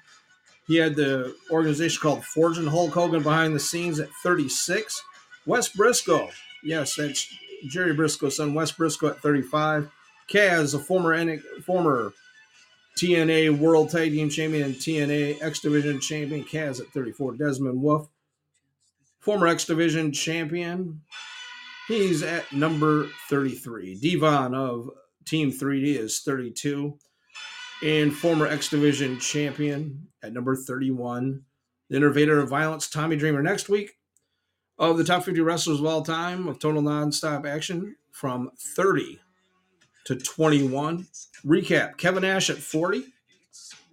He 0.68 0.78
had 0.78 0.96
the 0.96 1.36
organization 1.52 2.02
called 2.02 2.24
Forging 2.24 2.68
Hulk 2.68 2.94
Hogan 2.94 3.24
behind 3.24 3.56
the 3.56 3.60
scenes 3.60 4.00
at 4.00 4.10
36. 4.24 5.04
Wes 5.46 5.70
Brisco, 5.70 6.32
yes, 6.64 6.96
that's 6.96 7.28
Jerry 7.68 7.94
Brisco's 7.94 8.38
son, 8.38 8.54
Wes 8.54 8.72
Brisco 8.72 9.10
at 9.10 9.20
35. 9.20 9.92
Kaz, 10.32 10.74
a 10.74 10.80
former 10.80 11.38
former 11.66 12.14
TNA 12.98 13.58
World 13.58 13.90
Tag 13.90 14.12
Team 14.12 14.30
Champion 14.30 14.64
and 14.64 14.76
TNA 14.76 15.42
X 15.42 15.60
Division 15.60 16.00
Champion, 16.00 16.46
Kaz 16.46 16.80
at 16.80 16.88
34. 16.88 17.34
Desmond 17.34 17.82
Wolfe, 17.82 18.08
former 19.24 19.48
X 19.48 19.66
Division 19.66 20.12
Champion, 20.12 21.02
he's 21.88 22.22
at 22.22 22.52
number 22.52 23.08
33. 23.30 23.96
Devon 23.96 24.54
of 24.54 24.90
Team 25.26 25.52
3D 25.52 25.98
is 25.98 26.22
32. 26.22 26.98
And 27.82 28.14
former 28.14 28.48
X 28.48 28.70
Division 28.70 29.20
Champion 29.20 30.08
at 30.22 30.34
number 30.34 30.56
31. 30.56 31.42
The 31.90 31.98
Innovator 31.98 32.40
of 32.40 32.50
Violence, 32.50 32.90
Tommy 32.90 33.16
Dreamer. 33.16 33.42
Next 33.42 33.70
week, 33.70 33.92
of 34.78 34.98
the 34.98 35.04
top 35.04 35.24
50 35.24 35.40
wrestlers 35.42 35.80
of 35.80 35.86
all 35.86 36.02
time 36.02 36.48
of 36.48 36.60
total 36.60 36.82
nonstop 36.82 37.46
action 37.46 37.96
from 38.12 38.50
30 38.58 39.20
to 40.06 40.16
21. 40.16 41.08
Recap 41.46 41.98
Kevin 41.98 42.24
Nash 42.24 42.50
at 42.50 42.58
40, 42.58 43.06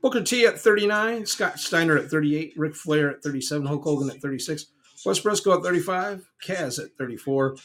Booker 0.00 0.22
T 0.22 0.46
at 0.46 0.58
39, 0.58 1.26
Scott 1.26 1.58
Steiner 1.58 1.98
at 1.98 2.10
38, 2.10 2.54
Ric 2.56 2.74
Flair 2.74 3.10
at 3.10 3.22
37, 3.22 3.66
Hulk 3.66 3.84
Hogan 3.84 4.10
at 4.10 4.20
36, 4.22 4.66
Wes 5.04 5.20
Brisco 5.20 5.56
at 5.56 5.62
35, 5.62 6.28
Kaz 6.46 6.78
at 6.78 6.90
34, 6.98 7.56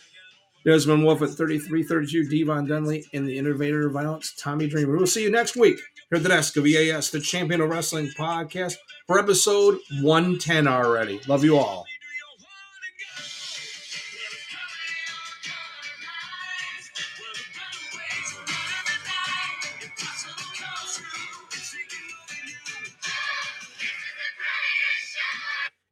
Desmond 0.66 1.04
Wolfe 1.04 1.22
at 1.22 1.30
33, 1.30 1.84
32, 1.84 2.30
Devon 2.30 2.66
Dudley 2.66 3.06
in 3.12 3.26
the 3.26 3.38
Innovator 3.38 3.88
of 3.88 3.94
Violence, 3.94 4.34
Tommy 4.38 4.68
Dreamer. 4.68 4.96
We'll 4.96 5.06
see 5.06 5.24
you 5.24 5.30
next 5.30 5.56
week 5.56 5.78
here 6.10 6.18
at 6.18 6.24
the 6.24 6.30
desk 6.30 6.58
of 6.58 6.66
EAS, 6.66 7.12
the 7.12 7.20
Champion 7.20 7.62
of 7.62 7.70
Wrestling 7.70 8.10
podcast, 8.18 8.76
for 9.06 9.20
episode 9.20 9.80
110 10.02 10.68
already. 10.68 11.20
Love 11.28 11.44
you 11.44 11.58
all. 11.58 11.86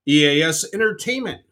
EAS 0.05 0.65
Entertainment. 0.73 1.43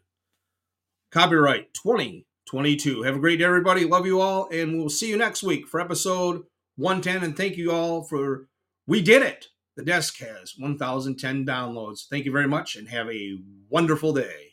Copyright 1.10 1.72
2022. 1.72 3.02
Have 3.02 3.16
a 3.16 3.18
great 3.18 3.38
day, 3.38 3.44
everybody. 3.44 3.86
Love 3.86 4.04
you 4.04 4.20
all, 4.20 4.46
and 4.50 4.76
we'll 4.76 4.90
see 4.90 5.08
you 5.08 5.16
next 5.16 5.42
week 5.42 5.66
for 5.66 5.80
episode 5.80 6.42
110. 6.76 7.24
And 7.24 7.34
thank 7.34 7.56
you 7.56 7.72
all 7.72 8.02
for 8.02 8.48
we 8.86 9.00
did 9.00 9.22
it. 9.22 9.46
The 9.76 9.84
desk 9.84 10.18
has 10.18 10.54
1,010 10.58 11.46
downloads. 11.46 12.06
Thank 12.10 12.26
you 12.26 12.32
very 12.32 12.46
much, 12.46 12.76
and 12.76 12.90
have 12.90 13.08
a 13.08 13.38
wonderful 13.70 14.12
day. 14.12 14.51